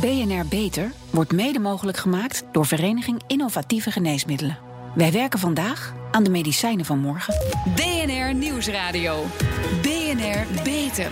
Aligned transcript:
BNR 0.00 0.46
Beter 0.46 0.92
wordt 1.10 1.32
mede 1.32 1.58
mogelijk 1.58 1.98
gemaakt 1.98 2.44
door 2.52 2.66
Vereniging 2.66 3.22
Innovatieve 3.26 3.90
Geneesmiddelen. 3.90 4.58
Wij 4.94 5.12
werken 5.12 5.38
vandaag 5.38 5.94
aan 6.10 6.24
de 6.24 6.30
medicijnen 6.30 6.84
van 6.84 6.98
morgen. 6.98 7.34
BNR 7.74 8.34
Nieuwsradio. 8.34 9.24
BNR 9.82 10.62
Beter. 10.64 11.08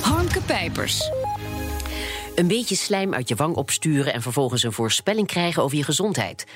Hanke 0.00 0.40
Pijpers. 0.40 1.10
Een 2.34 2.46
beetje 2.46 2.76
slijm 2.76 3.14
uit 3.14 3.28
je 3.28 3.34
wang 3.34 3.56
opsturen 3.56 4.12
en 4.12 4.22
vervolgens 4.22 4.62
een 4.62 4.72
voorspelling 4.72 5.26
krijgen 5.26 5.62
over 5.62 5.76
je 5.76 5.84
gezondheid. 5.84 6.46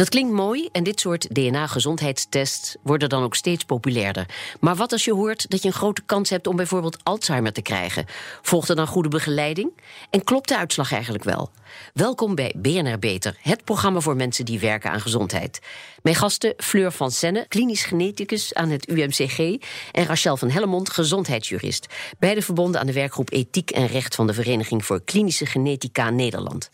Dat 0.00 0.08
klinkt 0.08 0.32
mooi 0.32 0.68
en 0.72 0.82
dit 0.82 1.00
soort 1.00 1.34
DNA-gezondheidstests 1.34 2.76
worden 2.82 3.08
dan 3.08 3.22
ook 3.22 3.34
steeds 3.34 3.64
populairder. 3.64 4.26
Maar 4.60 4.76
wat 4.76 4.92
als 4.92 5.04
je 5.04 5.12
hoort 5.12 5.50
dat 5.50 5.62
je 5.62 5.68
een 5.68 5.74
grote 5.74 6.02
kans 6.06 6.30
hebt 6.30 6.46
om 6.46 6.56
bijvoorbeeld 6.56 7.04
Alzheimer 7.04 7.52
te 7.52 7.62
krijgen? 7.62 8.04
Volgt 8.42 8.68
er 8.68 8.76
dan 8.76 8.86
goede 8.86 9.08
begeleiding? 9.08 9.70
En 10.10 10.24
klopt 10.24 10.48
de 10.48 10.56
uitslag 10.56 10.92
eigenlijk 10.92 11.24
wel? 11.24 11.50
Welkom 11.94 12.34
bij 12.34 12.54
BNR 12.56 12.98
Beter, 12.98 13.36
het 13.40 13.64
programma 13.64 14.00
voor 14.00 14.16
mensen 14.16 14.44
die 14.44 14.60
werken 14.60 14.90
aan 14.90 15.00
gezondheid. 15.00 15.60
Mijn 16.02 16.16
gasten 16.16 16.54
Fleur 16.56 16.92
van 16.92 17.10
Senne, 17.10 17.44
klinisch 17.48 17.84
geneticus 17.84 18.54
aan 18.54 18.70
het 18.70 18.88
UMCG... 18.88 19.38
en 19.92 20.06
Rachel 20.06 20.36
van 20.36 20.50
Hellemond, 20.50 20.90
gezondheidsjurist. 20.90 21.86
Beide 22.18 22.42
verbonden 22.42 22.80
aan 22.80 22.86
de 22.86 22.92
werkgroep 22.92 23.32
Ethiek 23.32 23.70
en 23.70 23.86
Recht... 23.86 24.14
van 24.14 24.26
de 24.26 24.34
Vereniging 24.34 24.84
voor 24.84 25.02
Klinische 25.04 25.46
Genetica 25.46 26.10
Nederland. 26.10 26.70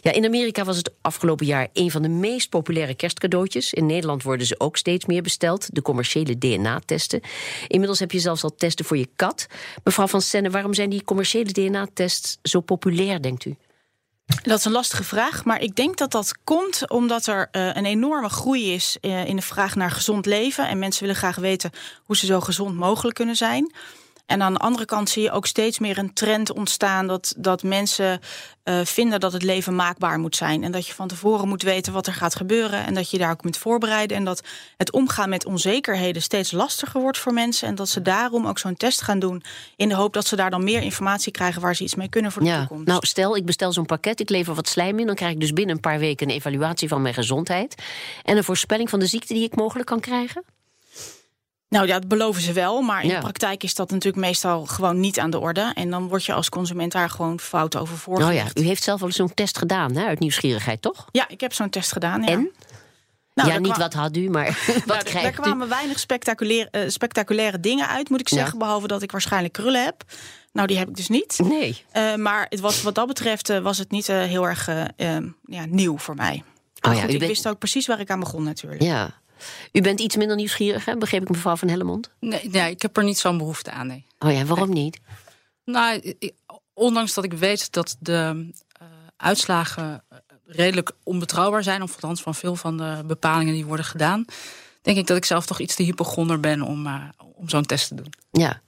Ja, 0.00 0.12
in 0.12 0.24
Amerika 0.24 0.64
was 0.64 0.76
het 0.76 0.92
afgelopen 1.00 1.46
jaar 1.46 1.68
een 1.72 1.90
van 1.90 2.02
de 2.02 2.08
meest 2.08 2.48
populaire 2.48 2.94
kerstcadeautjes. 2.94 3.72
In 3.72 3.86
Nederland 3.86 4.22
worden 4.22 4.46
ze 4.46 4.60
ook 4.60 4.76
steeds 4.76 5.06
meer 5.06 5.22
besteld, 5.22 5.74
de 5.74 5.82
commerciële 5.82 6.38
DNA-testen. 6.38 7.20
Inmiddels 7.68 7.98
heb 7.98 8.12
je 8.12 8.18
zelfs 8.18 8.44
al 8.44 8.54
testen 8.54 8.84
voor 8.84 8.96
je 8.96 9.08
kat. 9.16 9.46
Mevrouw 9.84 10.06
van 10.06 10.22
Senne, 10.22 10.50
waarom 10.50 10.74
zijn 10.74 10.90
die 10.90 11.04
commerciële 11.04 11.52
DNA-tests 11.52 12.38
zo 12.42 12.60
populair, 12.60 13.22
denkt 13.22 13.44
u? 13.44 13.56
Dat 14.42 14.58
is 14.58 14.64
een 14.64 14.72
lastige 14.72 15.04
vraag, 15.04 15.44
maar 15.44 15.60
ik 15.60 15.76
denk 15.76 15.96
dat 15.96 16.10
dat 16.10 16.34
komt 16.44 16.90
omdat 16.90 17.26
er 17.26 17.48
uh, 17.52 17.66
een 17.74 17.84
enorme 17.84 18.28
groei 18.28 18.74
is 18.74 18.96
uh, 19.00 19.24
in 19.24 19.36
de 19.36 19.42
vraag 19.42 19.74
naar 19.74 19.90
gezond 19.90 20.26
leven. 20.26 20.68
En 20.68 20.78
mensen 20.78 21.02
willen 21.02 21.16
graag 21.16 21.36
weten 21.36 21.70
hoe 22.04 22.16
ze 22.16 22.26
zo 22.26 22.40
gezond 22.40 22.74
mogelijk 22.74 23.16
kunnen 23.16 23.36
zijn. 23.36 23.72
En 24.30 24.42
aan 24.42 24.52
de 24.52 24.58
andere 24.58 24.84
kant 24.84 25.08
zie 25.08 25.22
je 25.22 25.30
ook 25.30 25.46
steeds 25.46 25.78
meer 25.78 25.98
een 25.98 26.12
trend 26.12 26.52
ontstaan 26.52 27.06
dat, 27.06 27.34
dat 27.36 27.62
mensen 27.62 28.20
uh, 28.64 28.80
vinden 28.84 29.20
dat 29.20 29.32
het 29.32 29.42
leven 29.42 29.74
maakbaar 29.74 30.18
moet 30.18 30.36
zijn. 30.36 30.64
En 30.64 30.72
dat 30.72 30.86
je 30.86 30.94
van 30.94 31.08
tevoren 31.08 31.48
moet 31.48 31.62
weten 31.62 31.92
wat 31.92 32.06
er 32.06 32.12
gaat 32.12 32.34
gebeuren. 32.34 32.86
En 32.86 32.94
dat 32.94 33.10
je 33.10 33.18
daar 33.18 33.30
ook 33.30 33.44
moet 33.44 33.56
voorbereiden. 33.56 34.16
En 34.16 34.24
dat 34.24 34.42
het 34.76 34.92
omgaan 34.92 35.28
met 35.28 35.44
onzekerheden 35.44 36.22
steeds 36.22 36.52
lastiger 36.52 37.00
wordt 37.00 37.18
voor 37.18 37.32
mensen. 37.32 37.68
En 37.68 37.74
dat 37.74 37.88
ze 37.88 38.02
daarom 38.02 38.46
ook 38.46 38.58
zo'n 38.58 38.76
test 38.76 39.02
gaan 39.02 39.18
doen. 39.18 39.42
In 39.76 39.88
de 39.88 39.94
hoop 39.94 40.12
dat 40.12 40.26
ze 40.26 40.36
daar 40.36 40.50
dan 40.50 40.64
meer 40.64 40.82
informatie 40.82 41.32
krijgen 41.32 41.62
waar 41.62 41.76
ze 41.76 41.82
iets 41.82 41.94
mee 41.94 42.08
kunnen 42.08 42.32
voor 42.32 42.42
de 42.42 42.48
ja. 42.48 42.58
toekomst. 42.58 42.86
Nou, 42.86 43.06
stel, 43.06 43.36
ik 43.36 43.44
bestel 43.44 43.72
zo'n 43.72 43.86
pakket, 43.86 44.20
ik 44.20 44.30
lever 44.30 44.54
wat 44.54 44.68
slijm 44.68 44.98
in. 44.98 45.06
Dan 45.06 45.14
krijg 45.14 45.32
ik 45.32 45.40
dus 45.40 45.52
binnen 45.52 45.74
een 45.74 45.80
paar 45.80 45.98
weken 45.98 46.28
een 46.28 46.34
evaluatie 46.34 46.88
van 46.88 47.02
mijn 47.02 47.14
gezondheid. 47.14 47.74
En 48.22 48.36
een 48.36 48.44
voorspelling 48.44 48.90
van 48.90 48.98
de 48.98 49.06
ziekte 49.06 49.34
die 49.34 49.44
ik 49.44 49.56
mogelijk 49.56 49.88
kan 49.88 50.00
krijgen. 50.00 50.44
Nou 51.70 51.86
ja, 51.86 51.98
dat 51.98 52.08
beloven 52.08 52.42
ze 52.42 52.52
wel, 52.52 52.82
maar 52.82 53.02
in 53.02 53.08
ja. 53.08 53.14
de 53.14 53.20
praktijk 53.20 53.62
is 53.62 53.74
dat 53.74 53.90
natuurlijk 53.90 54.24
meestal 54.24 54.66
gewoon 54.66 55.00
niet 55.00 55.18
aan 55.18 55.30
de 55.30 55.38
orde. 55.38 55.70
En 55.74 55.90
dan 55.90 56.08
word 56.08 56.24
je 56.24 56.32
als 56.32 56.48
consument 56.48 56.92
daar 56.92 57.10
gewoon 57.10 57.40
fout 57.40 57.76
over 57.76 57.96
voorgelegd. 57.96 58.48
Oh 58.48 58.54
ja, 58.54 58.62
u 58.62 58.66
heeft 58.66 58.82
zelf 58.82 59.00
wel 59.00 59.12
zo'n 59.12 59.34
test 59.34 59.58
gedaan, 59.58 59.96
hè, 59.96 60.06
uit 60.06 60.18
nieuwsgierigheid, 60.18 60.82
toch? 60.82 61.06
Ja, 61.10 61.28
ik 61.28 61.40
heb 61.40 61.52
zo'n 61.52 61.70
test 61.70 61.92
gedaan. 61.92 62.22
Ja. 62.22 62.28
En? 62.28 62.50
Nou, 63.34 63.48
ja, 63.48 63.58
niet 63.58 63.72
kwam... 63.72 63.78
wat 63.78 63.92
had 63.92 64.16
u, 64.16 64.30
maar 64.30 64.46
wat 64.66 64.86
nou, 64.86 65.02
krijgt 65.02 65.22
Daar 65.22 65.32
kwamen 65.32 65.66
u? 65.66 65.70
weinig 65.70 65.98
spectaculaire, 65.98 66.68
uh, 66.72 66.88
spectaculaire 66.88 67.60
dingen 67.60 67.88
uit, 67.88 68.08
moet 68.08 68.20
ik 68.20 68.28
zeggen. 68.28 68.52
Ja. 68.52 68.58
Behalve 68.58 68.86
dat 68.86 69.02
ik 69.02 69.12
waarschijnlijk 69.12 69.52
krullen 69.52 69.84
heb. 69.84 70.04
Nou, 70.52 70.66
die 70.66 70.78
heb 70.78 70.88
ik 70.88 70.96
dus 70.96 71.08
niet. 71.08 71.38
Nee. 71.42 71.84
Uh, 71.96 72.14
maar 72.14 72.46
het 72.48 72.60
was, 72.60 72.82
wat 72.82 72.94
dat 72.94 73.06
betreft 73.06 73.50
uh, 73.50 73.58
was 73.58 73.78
het 73.78 73.90
niet 73.90 74.06
heel 74.06 74.48
erg 74.48 74.68
ja, 75.44 75.64
nieuw 75.68 75.98
voor 75.98 76.14
mij. 76.14 76.44
Oh, 76.80 76.90
goed, 76.90 77.00
ja, 77.00 77.06
ik 77.06 77.18
bent... 77.18 77.30
wist 77.30 77.48
ook 77.48 77.58
precies 77.58 77.86
waar 77.86 78.00
ik 78.00 78.10
aan 78.10 78.20
begon 78.20 78.42
natuurlijk. 78.42 78.82
Ja. 78.82 79.20
U 79.72 79.80
bent 79.80 80.00
iets 80.00 80.16
minder 80.16 80.36
nieuwsgierig, 80.36 80.84
hè? 80.84 80.96
begreep 80.96 81.22
ik 81.22 81.28
mevrouw 81.28 81.56
van 81.56 81.68
Hellemond? 81.68 82.10
Nee, 82.20 82.48
nee 82.48 82.70
ik 82.70 82.82
heb 82.82 82.96
er 82.96 83.04
niet 83.04 83.18
zo'n 83.18 83.38
behoefte 83.38 83.70
aan. 83.70 83.86
Nee. 83.86 84.06
Oh 84.18 84.32
ja, 84.32 84.44
waarom 84.44 84.72
nee. 84.72 84.82
niet? 84.82 85.00
Nou, 85.64 86.14
ondanks 86.74 87.14
dat 87.14 87.24
ik 87.24 87.32
weet 87.32 87.72
dat 87.72 87.96
de 88.00 88.50
uh, 88.82 88.88
uitslagen 89.16 90.04
redelijk 90.46 90.92
onbetrouwbaar 91.02 91.62
zijn, 91.62 91.82
of 91.82 91.92
althans 91.92 92.22
van 92.22 92.34
veel 92.34 92.56
van 92.56 92.76
de 92.76 93.02
bepalingen 93.06 93.54
die 93.54 93.66
worden 93.66 93.84
gedaan, 93.84 94.24
denk 94.82 94.96
ik 94.96 95.06
dat 95.06 95.16
ik 95.16 95.24
zelf 95.24 95.46
toch 95.46 95.60
iets 95.60 95.74
te 95.74 95.82
hypochonder 95.82 96.40
ben 96.40 96.62
om, 96.62 96.86
uh, 96.86 97.02
om 97.34 97.48
zo'n 97.48 97.66
test 97.66 97.88
te 97.88 97.94
doen. 97.94 98.12
Ja. 98.30 98.60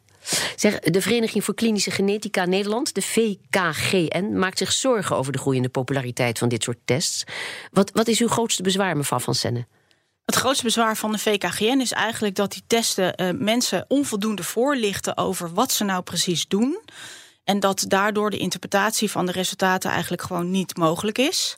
Zeg, 0.57 0.79
de 0.79 1.01
Vereniging 1.01 1.45
voor 1.45 1.55
Klinische 1.55 1.91
Genetica 1.91 2.45
Nederland, 2.45 2.95
de 2.95 3.03
VKGN, 3.03 4.33
maakt 4.33 4.59
zich 4.59 4.73
zorgen 4.73 5.17
over 5.17 5.33
de 5.33 5.39
groeiende 5.39 5.69
populariteit 5.69 6.39
van 6.39 6.49
dit 6.49 6.63
soort 6.63 6.79
tests. 6.85 7.25
Wat, 7.71 7.91
wat 7.91 8.09
is 8.09 8.21
uw 8.21 8.29
grootste 8.29 8.63
bezwaar, 8.63 8.97
mevrouw 8.97 9.19
Van 9.19 9.35
Senne? 9.35 9.67
Het 10.33 10.41
grootste 10.41 10.65
bezwaar 10.65 10.97
van 10.97 11.13
de 11.13 11.19
VKGN 11.19 11.81
is 11.81 11.93
eigenlijk 11.93 12.35
dat 12.35 12.53
die 12.53 12.63
testen 12.67 13.15
uh, 13.17 13.31
mensen 13.39 13.85
onvoldoende 13.89 14.43
voorlichten 14.43 15.17
over 15.17 15.55
wat 15.55 15.73
ze 15.73 15.85
nou 15.85 16.03
precies 16.03 16.47
doen. 16.49 16.81
En 17.45 17.61
dat 17.61 17.85
daardoor 17.89 18.31
de 18.31 18.39
interpretatie 18.39 19.11
van 19.11 19.27
de 19.27 19.33
resultaten 19.33 19.91
eigenlijk 19.91 20.23
gewoon 20.23 20.51
niet 20.51 20.77
mogelijk 20.77 21.19
is. 21.19 21.57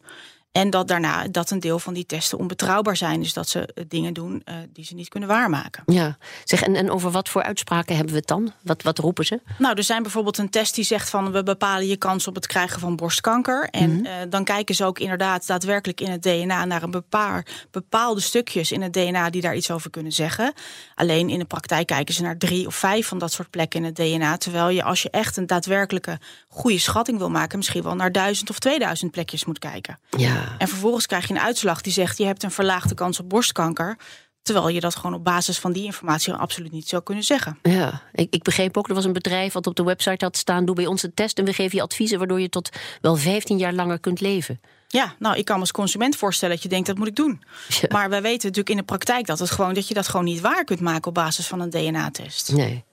En 0.54 0.70
dat 0.70 0.88
daarna 0.88 1.28
dat 1.28 1.50
een 1.50 1.60
deel 1.60 1.78
van 1.78 1.94
die 1.94 2.06
testen 2.06 2.38
onbetrouwbaar 2.38 2.96
zijn. 2.96 3.20
Dus 3.20 3.32
dat 3.32 3.48
ze 3.48 3.84
dingen 3.88 4.14
doen 4.14 4.42
uh, 4.44 4.54
die 4.72 4.84
ze 4.84 4.94
niet 4.94 5.08
kunnen 5.08 5.28
waarmaken. 5.28 5.82
Ja, 5.86 6.16
zeg, 6.44 6.62
en, 6.62 6.74
en 6.74 6.90
over 6.90 7.10
wat 7.10 7.28
voor 7.28 7.42
uitspraken 7.42 7.94
hebben 7.94 8.12
we 8.12 8.18
het 8.18 8.28
dan? 8.28 8.52
Wat, 8.62 8.82
wat 8.82 8.98
roepen 8.98 9.24
ze? 9.24 9.40
Nou, 9.58 9.74
er 9.76 9.82
zijn 9.82 10.02
bijvoorbeeld 10.02 10.38
een 10.38 10.50
test 10.50 10.74
die 10.74 10.84
zegt 10.84 11.10
van 11.10 11.32
we 11.32 11.42
bepalen 11.42 11.86
je 11.86 11.96
kans 11.96 12.26
op 12.26 12.34
het 12.34 12.46
krijgen 12.46 12.80
van 12.80 12.96
borstkanker. 12.96 13.68
En 13.70 13.90
mm 13.90 13.96
-hmm. 13.96 14.06
uh, 14.06 14.12
dan 14.28 14.44
kijken 14.44 14.74
ze 14.74 14.84
ook 14.84 14.98
inderdaad 14.98 15.46
daadwerkelijk 15.46 16.00
in 16.00 16.10
het 16.10 16.22
DNA 16.22 16.64
naar 16.64 16.82
een 16.82 16.90
bepaar, 16.90 17.46
bepaalde 17.70 18.20
stukjes 18.20 18.72
in 18.72 18.82
het 18.82 18.92
DNA 18.92 19.30
die 19.30 19.40
daar 19.40 19.56
iets 19.56 19.70
over 19.70 19.90
kunnen 19.90 20.12
zeggen. 20.12 20.52
Alleen 20.94 21.28
in 21.28 21.38
de 21.38 21.44
praktijk 21.44 21.86
kijken 21.86 22.14
ze 22.14 22.22
naar 22.22 22.38
drie 22.38 22.66
of 22.66 22.74
vijf 22.74 23.06
van 23.06 23.18
dat 23.18 23.32
soort 23.32 23.50
plekken 23.50 23.80
in 23.80 23.86
het 23.86 23.96
DNA. 23.96 24.36
Terwijl 24.36 24.68
je 24.68 24.82
als 24.82 25.02
je 25.02 25.10
echt 25.10 25.36
een 25.36 25.46
daadwerkelijke 25.46 26.18
goede 26.48 26.78
schatting 26.78 27.18
wil 27.18 27.30
maken, 27.30 27.58
misschien 27.58 27.82
wel 27.82 27.94
naar 27.94 28.12
duizend 28.12 28.50
of 28.50 28.58
2000 28.58 29.10
plekjes 29.10 29.44
moet 29.44 29.58
kijken. 29.58 29.98
Ja. 30.16 30.43
En 30.58 30.68
vervolgens 30.68 31.06
krijg 31.06 31.28
je 31.28 31.34
een 31.34 31.40
uitslag 31.40 31.80
die 31.80 31.92
zegt: 31.92 32.18
je 32.18 32.24
hebt 32.24 32.42
een 32.42 32.50
verlaagde 32.50 32.94
kans 32.94 33.20
op 33.20 33.28
borstkanker. 33.28 33.96
Terwijl 34.42 34.68
je 34.68 34.80
dat 34.80 34.96
gewoon 34.96 35.14
op 35.14 35.24
basis 35.24 35.58
van 35.58 35.72
die 35.72 35.84
informatie 35.84 36.32
absoluut 36.32 36.72
niet 36.72 36.88
zou 36.88 37.02
kunnen 37.02 37.24
zeggen. 37.24 37.58
Ja, 37.62 38.02
ik, 38.12 38.26
ik 38.30 38.42
begreep 38.42 38.76
ook, 38.76 38.88
er 38.88 38.94
was 38.94 39.04
een 39.04 39.12
bedrijf 39.12 39.52
wat 39.52 39.66
op 39.66 39.74
de 39.74 39.84
website 39.84 40.24
had 40.24 40.36
staan: 40.36 40.64
doe 40.64 40.74
bij 40.74 40.86
ons 40.86 41.02
een 41.02 41.14
test 41.14 41.38
en 41.38 41.44
we 41.44 41.52
geven 41.52 41.76
je 41.76 41.82
adviezen 41.82 42.18
waardoor 42.18 42.40
je 42.40 42.48
tot 42.48 42.68
wel 43.00 43.16
15 43.16 43.58
jaar 43.58 43.72
langer 43.72 44.00
kunt 44.00 44.20
leven. 44.20 44.60
Ja, 44.88 45.14
nou, 45.18 45.36
ik 45.36 45.44
kan 45.44 45.54
me 45.54 45.60
als 45.60 45.70
consument 45.70 46.16
voorstellen 46.16 46.54
dat 46.54 46.62
je 46.62 46.68
denkt 46.68 46.86
dat 46.86 46.98
moet 46.98 47.06
ik 47.06 47.16
doen. 47.16 47.42
Ja. 47.68 47.88
Maar 47.88 48.08
wij 48.08 48.22
weten 48.22 48.42
natuurlijk 48.42 48.70
in 48.70 48.76
de 48.76 48.82
praktijk 48.82 49.26
dat, 49.26 49.38
het 49.38 49.50
gewoon, 49.50 49.74
dat 49.74 49.88
je 49.88 49.94
dat 49.94 50.08
gewoon 50.08 50.24
niet 50.24 50.40
waar 50.40 50.64
kunt 50.64 50.80
maken 50.80 51.08
op 51.08 51.14
basis 51.14 51.46
van 51.46 51.60
een 51.60 51.70
DNA-test. 51.70 52.52
Nee. 52.52 52.84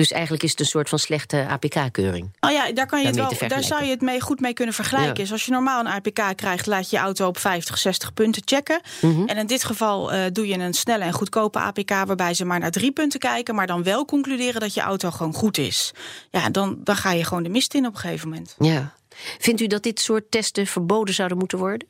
Dus 0.00 0.12
eigenlijk 0.12 0.42
is 0.42 0.50
het 0.50 0.60
een 0.60 0.66
soort 0.66 0.88
van 0.88 0.98
slechte 0.98 1.46
APK-keuring. 1.48 2.30
Oh 2.40 2.50
ja, 2.50 2.72
daar, 2.72 2.86
kan 2.86 3.00
je 3.00 3.06
het 3.06 3.16
wel, 3.16 3.48
daar 3.48 3.62
zou 3.62 3.84
je 3.84 3.90
het 3.90 4.00
mee 4.00 4.20
goed 4.20 4.40
mee 4.40 4.52
kunnen 4.52 4.74
vergelijken. 4.74 5.08
Ja. 5.08 5.14
Dus 5.14 5.32
als 5.32 5.44
je 5.44 5.50
normaal 5.50 5.80
een 5.80 5.92
APK 5.92 6.36
krijgt, 6.36 6.66
laat 6.66 6.90
je 6.90 6.96
je 6.96 7.02
auto 7.02 7.26
op 7.26 7.38
50, 7.38 7.78
60 7.78 8.14
punten 8.14 8.42
checken. 8.44 8.80
Mm 9.00 9.14
-hmm. 9.14 9.26
En 9.26 9.36
in 9.36 9.46
dit 9.46 9.64
geval 9.64 10.14
uh, 10.14 10.24
doe 10.32 10.46
je 10.46 10.58
een 10.58 10.74
snelle 10.74 11.04
en 11.04 11.12
goedkope 11.12 11.58
APK 11.58 11.90
waarbij 11.90 12.34
ze 12.34 12.44
maar 12.44 12.58
naar 12.58 12.70
drie 12.70 12.92
punten 12.92 13.20
kijken, 13.20 13.54
maar 13.54 13.66
dan 13.66 13.82
wel 13.82 14.04
concluderen 14.04 14.60
dat 14.60 14.74
je 14.74 14.80
auto 14.80 15.10
gewoon 15.10 15.34
goed 15.34 15.58
is. 15.58 15.92
Ja, 16.30 16.50
dan, 16.50 16.78
dan 16.84 16.96
ga 16.96 17.12
je 17.12 17.24
gewoon 17.24 17.42
de 17.42 17.48
mist 17.48 17.74
in 17.74 17.86
op 17.86 17.94
een 17.94 18.00
gegeven 18.00 18.28
moment. 18.28 18.54
Ja. 18.58 18.92
Vindt 19.38 19.60
u 19.60 19.66
dat 19.66 19.82
dit 19.82 20.00
soort 20.00 20.30
testen 20.30 20.66
verboden 20.66 21.14
zouden 21.14 21.38
moeten 21.38 21.58
worden? 21.58 21.88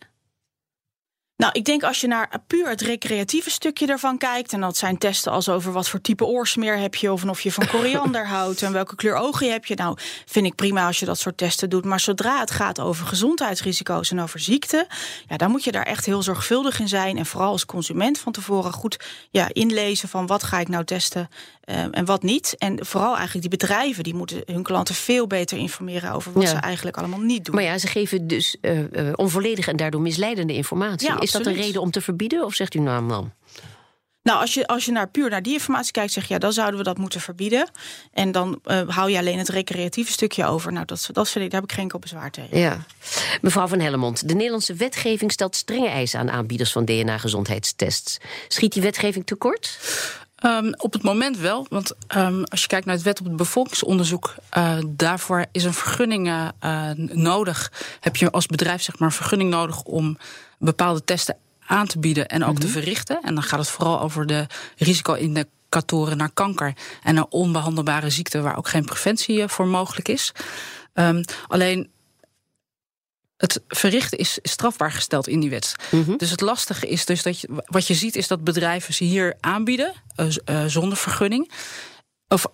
Nou, 1.40 1.52
ik 1.52 1.64
denk 1.64 1.82
als 1.82 2.00
je 2.00 2.06
naar 2.06 2.30
puur 2.46 2.68
het 2.68 2.80
recreatieve 2.80 3.50
stukje 3.50 3.86
ervan 3.86 4.18
kijkt... 4.18 4.52
en 4.52 4.60
dat 4.60 4.76
zijn 4.76 4.98
testen 4.98 5.32
als 5.32 5.48
over 5.48 5.72
wat 5.72 5.88
voor 5.88 6.00
type 6.00 6.24
oorsmeer 6.24 6.78
heb 6.78 6.94
je... 6.94 7.12
of 7.12 7.24
of 7.24 7.40
je 7.40 7.52
van 7.52 7.66
koriander 7.66 8.26
houdt 8.36 8.62
en 8.62 8.72
welke 8.72 8.94
kleur 8.94 9.14
ogen 9.14 9.52
heb 9.52 9.64
je. 9.64 9.74
Nou, 9.74 9.98
vind 10.26 10.46
ik 10.46 10.54
prima 10.54 10.86
als 10.86 10.98
je 10.98 11.06
dat 11.06 11.18
soort 11.18 11.36
testen 11.36 11.70
doet. 11.70 11.84
Maar 11.84 12.00
zodra 12.00 12.40
het 12.40 12.50
gaat 12.50 12.80
over 12.80 13.06
gezondheidsrisico's 13.06 14.10
en 14.10 14.20
over 14.20 14.40
ziekte... 14.40 14.86
ja, 15.28 15.36
dan 15.36 15.50
moet 15.50 15.64
je 15.64 15.72
daar 15.72 15.86
echt 15.86 16.06
heel 16.06 16.22
zorgvuldig 16.22 16.80
in 16.80 16.88
zijn. 16.88 17.18
En 17.18 17.26
vooral 17.26 17.50
als 17.50 17.66
consument 17.66 18.18
van 18.18 18.32
tevoren 18.32 18.72
goed 18.72 19.04
ja, 19.30 19.48
inlezen 19.52 20.08
van 20.08 20.26
wat 20.26 20.42
ga 20.42 20.58
ik 20.58 20.68
nou 20.68 20.84
testen 20.84 21.28
uh, 21.70 21.84
en 21.90 22.04
wat 22.04 22.22
niet. 22.22 22.54
En 22.58 22.86
vooral 22.86 23.16
eigenlijk 23.16 23.40
die 23.40 23.58
bedrijven, 23.58 24.04
die 24.04 24.14
moeten 24.14 24.42
hun 24.46 24.62
klanten 24.62 24.94
veel 24.94 25.26
beter 25.26 25.58
informeren... 25.58 26.12
over 26.12 26.32
wat 26.32 26.42
ja. 26.42 26.48
ze 26.48 26.56
eigenlijk 26.56 26.96
allemaal 26.96 27.20
niet 27.20 27.44
doen. 27.44 27.54
Maar 27.54 27.64
ja, 27.64 27.78
ze 27.78 27.86
geven 27.86 28.26
dus 28.26 28.56
uh, 28.60 28.78
onvolledige 29.14 29.70
en 29.70 29.76
daardoor 29.76 30.00
misleidende 30.00 30.54
informatie. 30.54 31.08
Ja, 31.08 31.16
Is 31.38 31.44
dat 31.44 31.54
een 31.54 31.62
reden 31.62 31.80
om 31.80 31.90
te 31.90 32.00
verbieden 32.00 32.44
of 32.44 32.54
zegt 32.54 32.74
u 32.74 32.78
nou 32.78 33.02
man? 33.02 33.32
Nou, 34.22 34.40
als 34.40 34.54
je, 34.54 34.66
als 34.66 34.84
je 34.84 34.92
naar 34.92 35.08
puur 35.08 35.30
naar 35.30 35.42
die 35.42 35.52
informatie 35.52 35.92
kijkt, 35.92 36.12
zeg 36.12 36.26
je 36.26 36.34
ja, 36.34 36.38
dan 36.38 36.52
zouden 36.52 36.78
we 36.78 36.84
dat 36.84 36.98
moeten 36.98 37.20
verbieden. 37.20 37.70
En 38.12 38.32
dan 38.32 38.60
uh, 38.64 38.80
hou 38.88 39.10
je 39.10 39.18
alleen 39.18 39.38
het 39.38 39.48
recreatieve 39.48 40.12
stukje 40.12 40.46
over. 40.46 40.72
Nou, 40.72 40.84
dat, 40.84 41.08
dat 41.12 41.28
vind 41.28 41.44
ik, 41.44 41.50
daar 41.50 41.60
heb 41.60 41.68
ik 41.68 41.74
geen 41.74 41.84
enkel 41.84 41.98
bezwaar 41.98 42.30
tegen. 42.30 42.58
Ja. 42.58 42.84
Mevrouw 43.40 43.66
van 43.66 43.80
Hellemond, 43.80 44.28
de 44.28 44.34
Nederlandse 44.34 44.74
wetgeving 44.74 45.32
stelt 45.32 45.56
strenge 45.56 45.88
eisen 45.88 46.20
aan 46.20 46.30
aanbieders 46.30 46.72
van 46.72 46.84
DNA-gezondheidstests. 46.84 48.18
Schiet 48.48 48.72
die 48.72 48.82
wetgeving 48.82 49.26
tekort? 49.26 49.78
Um, 50.44 50.74
op 50.76 50.92
het 50.92 51.02
moment 51.02 51.38
wel, 51.38 51.66
want 51.68 51.92
um, 52.16 52.44
als 52.44 52.60
je 52.60 52.66
kijkt 52.66 52.86
naar 52.86 52.94
het 52.94 53.04
wet 53.04 53.20
op 53.20 53.26
het 53.26 53.36
bevolkingsonderzoek, 53.36 54.34
uh, 54.56 54.78
daarvoor 54.86 55.46
is 55.52 55.64
een 55.64 55.74
vergunning 55.74 56.28
uh, 56.28 56.90
nodig. 57.12 57.72
Heb 58.00 58.16
je 58.16 58.30
als 58.30 58.46
bedrijf 58.46 58.82
zeg 58.82 58.98
maar 58.98 59.08
een 59.08 59.14
vergunning 59.14 59.50
nodig 59.50 59.82
om 59.82 60.18
bepaalde 60.60 61.04
testen 61.04 61.36
aan 61.66 61.86
te 61.86 61.98
bieden 61.98 62.28
en 62.28 62.42
ook 62.42 62.48
mm 62.48 62.54
-hmm. 62.54 62.60
te 62.60 62.66
mhm. 62.66 62.78
verrichten. 62.78 63.22
En 63.22 63.34
dan 63.34 63.42
gaat 63.42 63.58
het 63.58 63.68
vooral 63.68 64.00
over 64.00 64.26
de 64.26 64.46
risico-indicatoren 64.76 66.16
naar 66.16 66.30
kanker 66.30 66.74
en 67.02 67.14
naar 67.14 67.26
onbehandelbare 67.28 68.10
ziekten 68.10 68.42
waar 68.42 68.56
ook 68.56 68.68
geen 68.68 68.84
preventie 68.84 69.48
voor 69.48 69.66
mogelijk 69.66 70.08
is. 70.08 70.32
Um, 70.94 71.24
alleen 71.46 71.90
het 73.36 73.60
verrichten 73.68 74.18
is 74.18 74.38
strafbaar 74.42 74.92
gesteld 74.92 75.28
in 75.28 75.40
die 75.40 75.50
wet. 75.50 75.74
Mm 75.90 76.04
-hmm. 76.04 76.18
Dus 76.18 76.30
het 76.30 76.40
lastige 76.40 76.86
is 76.86 77.04
dus 77.04 77.22
dat 77.22 77.40
je, 77.40 77.62
wat 77.64 77.86
je 77.86 77.94
ziet 77.94 78.16
is 78.16 78.28
dat 78.28 78.44
bedrijven 78.44 78.94
ze 78.94 79.04
hier 79.04 79.36
aanbieden 79.40 79.92
uh, 80.16 80.26
uh, 80.26 80.64
zonder 80.66 80.98
vergunning. 80.98 81.50
Of, 82.28 82.46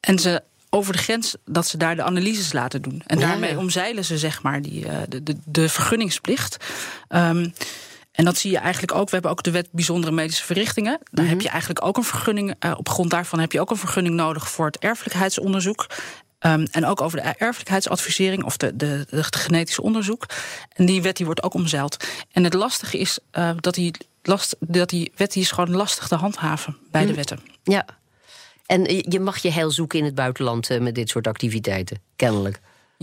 en 0.00 0.18
ze 0.18 0.42
over 0.74 0.92
de 0.92 0.98
grens 0.98 1.36
dat 1.44 1.66
ze 1.66 1.76
daar 1.76 1.96
de 1.96 2.02
analyses 2.02 2.52
laten 2.52 2.82
doen. 2.82 3.02
En 3.06 3.18
daarmee 3.18 3.58
omzeilen 3.58 4.04
ze 4.04 4.18
zeg 4.18 4.42
maar 4.42 4.62
die, 4.62 4.84
uh, 4.84 4.96
de, 5.08 5.22
de, 5.22 5.36
de 5.44 5.68
vergunningsplicht. 5.68 6.56
Um, 7.08 7.52
en 8.12 8.24
dat 8.24 8.36
zie 8.36 8.50
je 8.50 8.58
eigenlijk 8.58 8.94
ook. 8.94 9.04
We 9.04 9.12
hebben 9.12 9.30
ook 9.30 9.42
de 9.42 9.50
wet 9.50 9.68
bijzondere 9.72 10.12
medische 10.12 10.44
verrichtingen. 10.44 10.92
Daar 10.92 11.08
mm 11.10 11.20
-hmm. 11.20 11.28
heb 11.28 11.40
je 11.40 11.48
eigenlijk 11.48 11.84
ook 11.84 11.96
een 11.96 12.04
vergunning. 12.04 12.54
Uh, 12.60 12.72
op 12.76 12.88
grond 12.88 13.10
daarvan 13.10 13.38
heb 13.38 13.52
je 13.52 13.60
ook 13.60 13.70
een 13.70 13.76
vergunning 13.76 14.14
nodig 14.14 14.50
voor 14.50 14.66
het 14.66 14.78
erfelijkheidsonderzoek. 14.78 15.86
Um, 16.46 16.66
en 16.70 16.86
ook 16.86 17.00
over 17.00 17.22
de 17.22 17.34
erfelijkheidsadvisering 17.38 18.44
of 18.44 18.56
de, 18.56 18.76
de, 18.76 19.06
de, 19.10 19.16
de 19.30 19.38
genetische 19.38 19.82
onderzoek. 19.82 20.26
En 20.76 20.86
die 20.86 21.02
wet 21.02 21.16
die 21.16 21.26
wordt 21.26 21.42
ook 21.42 21.54
omzeild. 21.54 22.04
En 22.32 22.44
het 22.44 22.54
lastige 22.54 22.98
is 22.98 23.18
uh, 23.32 23.50
dat, 23.60 23.74
die 23.74 23.94
last, 24.22 24.56
dat 24.60 24.88
die 24.88 25.12
wet 25.16 25.32
die 25.32 25.42
is 25.42 25.50
gewoon 25.50 25.76
lastig 25.76 26.08
te 26.08 26.14
handhaven 26.14 26.76
bij 26.90 27.02
mm. 27.02 27.06
de 27.06 27.14
wetten. 27.14 27.40
Ja. 27.62 27.86
En 28.72 28.84
je 29.08 29.20
mag 29.20 29.38
je 29.38 29.50
heil 29.50 29.70
zoeken 29.70 29.98
in 29.98 30.04
het 30.04 30.14
buitenland 30.14 30.70
uh, 30.70 30.78
met 30.78 30.94
dit 30.94 31.08
soort 31.08 31.26
activiteiten, 31.26 31.98
kennelijk. 32.16 32.60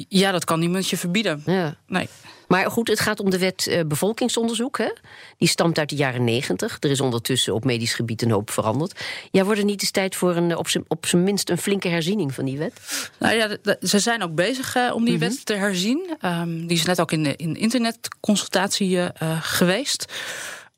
Ja, 0.08 0.32
dat 0.32 0.46
kan 0.46 0.60
niemand 0.60 0.90
je 0.90 0.98
verbieden. 0.98 1.44
Ja. 1.46 1.76
Nee. 1.88 2.10
Maar 2.48 2.72
goed, 2.72 2.88
het 2.88 3.00
gaat 3.00 3.20
om 3.20 3.30
de 3.30 3.38
wet 3.38 3.68
uh, 3.70 3.80
bevolkingsonderzoek. 3.86 4.78
Hè? 4.78 4.92
Die 5.38 5.48
stamt 5.48 5.78
uit 5.78 5.90
de 5.90 5.96
jaren 5.96 6.24
negentig. 6.24 6.78
Er 6.80 6.90
is 6.90 7.02
ondertussen 7.02 7.54
op 7.54 7.66
medisch 7.66 7.94
gebied 7.94 8.22
een 8.22 8.32
hoop 8.32 8.50
veranderd. 8.52 9.00
Ja, 9.32 9.44
wordt 9.44 9.58
het 9.58 9.68
niet 9.68 9.82
eens 9.82 9.92
tijd 9.92 10.16
voor 10.16 10.36
een, 10.36 10.58
op 10.88 11.06
zijn 11.06 11.24
minst 11.24 11.50
een 11.50 11.58
flinke 11.58 11.88
herziening 11.88 12.34
van 12.34 12.46
die 12.46 12.58
wet? 12.58 13.10
Nou 13.20 13.36
ja, 13.36 13.58
ze 13.82 14.00
zijn 14.00 14.24
ook 14.24 14.36
bezig 14.36 14.76
uh, 14.76 14.92
om 14.94 15.06
die 15.06 15.14
mm 15.14 15.22
-hmm. 15.22 15.30
wet 15.30 15.46
te 15.46 15.54
herzien. 15.54 16.18
Um, 16.26 16.68
die 16.68 16.78
is 16.78 16.86
net 16.86 17.02
ook 17.02 17.12
in, 17.12 17.36
in 17.36 17.56
internetconsultatie 17.56 18.96
uh, 18.96 19.10
geweest. 19.42 20.14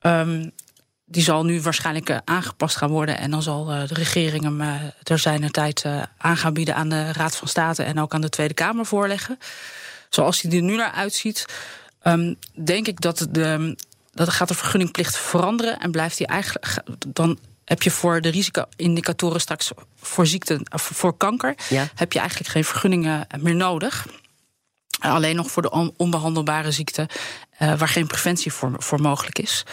Um, 0.01 0.51
die 1.11 1.23
zal 1.23 1.45
nu 1.45 1.61
waarschijnlijk 1.61 2.09
uh, 2.09 2.17
aangepast 2.25 2.75
gaan 2.75 2.89
worden. 2.89 3.17
En 3.17 3.31
dan 3.31 3.41
zal 3.41 3.71
uh, 3.71 3.87
de 3.87 3.93
regering 3.93 4.43
hem 4.43 4.61
uh, 4.61 4.75
ter 5.03 5.19
zijner 5.19 5.51
tijd 5.51 5.85
aan 6.17 6.37
gaan 6.37 6.53
bieden 6.53 6.75
aan 6.75 6.89
de 6.89 7.11
Raad 7.11 7.35
van 7.35 7.47
State 7.47 7.83
en 7.83 7.99
ook 7.99 8.13
aan 8.13 8.21
de 8.21 8.29
Tweede 8.29 8.53
Kamer 8.53 8.85
voorleggen. 8.85 9.39
Zoals 10.09 10.41
hij 10.41 10.51
er 10.51 10.61
nu 10.61 10.75
naar 10.75 10.91
uitziet, 10.91 11.45
um, 12.03 12.35
denk 12.63 12.87
ik 12.87 13.01
dat, 13.01 13.27
de, 13.29 13.77
dat 14.13 14.29
gaat 14.29 14.47
de 14.47 14.53
vergunningplicht 14.53 15.17
veranderen. 15.17 15.79
En 15.79 15.91
blijft 15.91 16.17
hij 16.17 16.27
eigenlijk. 16.27 16.83
Dan 17.07 17.39
heb 17.65 17.81
je 17.81 17.91
voor 17.91 18.21
de 18.21 18.29
risico-indicatoren 18.29 19.41
straks 19.41 19.71
voor 20.01 20.27
ziekte, 20.27 20.61
voor 20.71 21.17
kanker, 21.17 21.55
ja. 21.69 21.87
heb 21.95 22.13
je 22.13 22.19
eigenlijk 22.19 22.49
geen 22.49 22.65
vergunningen 22.65 23.27
meer 23.39 23.55
nodig. 23.55 24.07
Alleen 24.99 25.35
nog 25.35 25.51
voor 25.51 25.61
de 25.61 25.93
onbehandelbare 25.97 26.71
ziekten, 26.71 27.07
waar 27.57 27.87
geen 27.87 28.07
preventie 28.07 28.53
voor, 28.53 28.73
voor 28.77 29.01
mogelijk 29.01 29.39
is. 29.39 29.65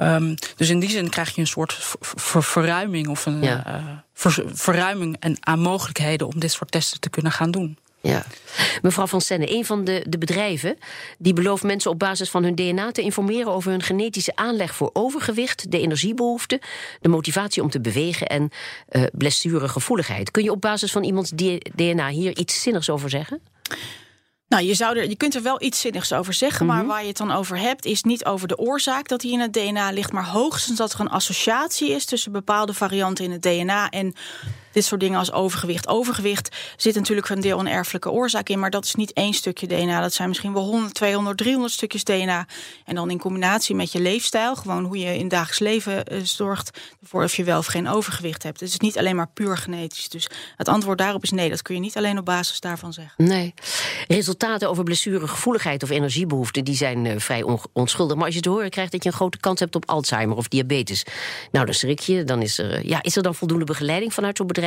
Um, 0.00 0.34
dus 0.56 0.68
in 0.68 0.80
die 0.80 0.90
zin 0.90 1.08
krijg 1.08 1.34
je 1.34 1.40
een 1.40 1.46
soort 1.46 1.76
ver 2.00 2.42
verruiming 2.42 3.08
of 3.08 3.26
een 3.26 3.42
ja. 3.42 3.66
uh, 3.66 3.84
ver 4.14 4.42
verruiming 4.46 5.16
en 5.20 5.36
aan 5.40 5.60
mogelijkheden 5.60 6.26
om 6.26 6.38
dit 6.40 6.52
soort 6.52 6.70
testen 6.70 7.00
te 7.00 7.10
kunnen 7.10 7.32
gaan 7.32 7.50
doen. 7.50 7.78
Ja. 8.00 8.24
Mevrouw 8.82 9.06
van 9.06 9.20
Senne, 9.20 9.54
een 9.54 9.64
van 9.64 9.84
de, 9.84 10.04
de 10.08 10.18
bedrijven 10.18 10.78
die 11.18 11.32
belooft 11.32 11.62
mensen 11.62 11.90
op 11.90 11.98
basis 11.98 12.30
van 12.30 12.42
hun 12.42 12.54
DNA 12.54 12.92
te 12.92 13.02
informeren 13.02 13.52
over 13.52 13.70
hun 13.70 13.82
genetische 13.82 14.36
aanleg 14.36 14.74
voor 14.74 14.90
overgewicht, 14.92 15.70
de 15.70 15.80
energiebehoefte, 15.80 16.60
de 17.00 17.08
motivatie 17.08 17.62
om 17.62 17.70
te 17.70 17.80
bewegen 17.80 18.26
en 18.26 18.50
uh, 18.90 19.02
blessuregevoeligheid. 19.12 20.30
Kun 20.30 20.42
je 20.42 20.50
op 20.50 20.60
basis 20.60 20.92
van 20.92 21.04
iemands 21.04 21.32
DNA 21.74 22.08
hier 22.08 22.36
iets 22.36 22.62
zinnigs 22.62 22.90
over 22.90 23.10
zeggen? 23.10 23.40
Nou, 24.48 24.64
je, 24.64 24.74
zou 24.74 24.96
er, 24.98 25.08
je 25.08 25.16
kunt 25.16 25.34
er 25.34 25.42
wel 25.42 25.62
iets 25.62 25.80
zinnigs 25.80 26.12
over 26.12 26.32
zeggen, 26.32 26.66
mm 26.66 26.70
-hmm. 26.72 26.78
maar 26.78 26.88
waar 26.88 27.02
je 27.02 27.08
het 27.08 27.16
dan 27.16 27.32
over 27.32 27.58
hebt, 27.58 27.84
is 27.84 28.02
niet 28.02 28.24
over 28.24 28.48
de 28.48 28.58
oorzaak 28.58 29.08
dat 29.08 29.20
die 29.20 29.32
in 29.32 29.40
het 29.40 29.52
DNA 29.52 29.90
ligt, 29.90 30.12
maar 30.12 30.26
hoogstens 30.26 30.78
dat 30.78 30.92
er 30.92 31.00
een 31.00 31.08
associatie 31.08 31.90
is 31.90 32.04
tussen 32.04 32.32
bepaalde 32.32 32.74
varianten 32.74 33.24
in 33.24 33.30
het 33.30 33.42
DNA 33.42 33.90
en 33.90 34.14
dit 34.72 34.84
soort 34.84 35.00
dingen 35.00 35.18
als 35.18 35.32
overgewicht. 35.32 35.88
Overgewicht 35.88 36.56
zit 36.76 36.94
natuurlijk 36.94 37.28
een 37.28 37.40
deel 37.40 37.58
een 37.58 37.68
erfelijke 37.68 38.10
oorzaak 38.10 38.48
in, 38.48 38.58
maar 38.58 38.70
dat 38.70 38.84
is 38.84 38.94
niet 38.94 39.12
één 39.12 39.34
stukje 39.34 39.66
DNA. 39.66 40.00
Dat 40.00 40.12
zijn 40.12 40.28
misschien 40.28 40.52
wel 40.52 40.64
100, 40.64 40.94
200, 40.94 41.38
300 41.38 41.72
stukjes 41.72 42.04
DNA. 42.04 42.46
En 42.84 42.94
dan 42.94 43.10
in 43.10 43.18
combinatie 43.18 43.74
met 43.74 43.92
je 43.92 44.00
leefstijl, 44.00 44.54
gewoon 44.56 44.84
hoe 44.84 44.98
je 44.98 45.18
in 45.18 45.28
dagelijks 45.28 45.58
leven 45.58 46.12
uh, 46.12 46.20
zorgt 46.22 46.78
voor 47.02 47.22
of 47.22 47.34
je 47.34 47.44
wel 47.44 47.58
of 47.58 47.66
geen 47.66 47.88
overgewicht 47.88 48.42
hebt. 48.42 48.60
Het 48.60 48.68
is 48.68 48.78
niet 48.78 48.98
alleen 48.98 49.16
maar 49.16 49.30
puur 49.34 49.56
genetisch. 49.56 50.08
Dus 50.08 50.28
het 50.56 50.68
antwoord 50.68 50.98
daarop 50.98 51.22
is 51.22 51.30
nee, 51.30 51.50
dat 51.50 51.62
kun 51.62 51.74
je 51.74 51.80
niet 51.80 51.96
alleen 51.96 52.18
op 52.18 52.24
basis 52.24 52.60
daarvan 52.60 52.92
zeggen. 52.92 53.24
Nee. 53.24 53.54
Resultaten 54.08 54.68
over 54.68 54.84
blessuregevoeligheid 54.84 55.82
of 55.82 55.90
energiebehoeften, 55.90 56.64
die 56.64 56.76
zijn 56.76 57.04
uh, 57.04 57.12
vrij 57.16 57.42
on 57.42 57.60
onschuldig. 57.72 58.16
Maar 58.16 58.26
als 58.26 58.34
je 58.34 58.40
te 58.40 58.48
horen 58.48 58.70
krijgt 58.70 58.92
dat 58.92 59.02
je 59.02 59.08
een 59.08 59.14
grote 59.14 59.38
kans 59.38 59.60
hebt 59.60 59.76
op 59.76 59.88
Alzheimer 59.88 60.36
of 60.36 60.48
diabetes, 60.48 61.04
nou 61.52 61.64
dan 61.64 61.74
schrik 61.74 62.00
je. 62.00 62.24
Dan 62.24 62.42
is 62.42 62.58
er, 62.58 62.86
ja, 62.86 63.02
is 63.02 63.16
er 63.16 63.22
dan 63.22 63.34
voldoende 63.34 63.64
begeleiding 63.64 64.14
vanuit 64.14 64.36
zo'n 64.36 64.46
bedrijf? 64.46 64.57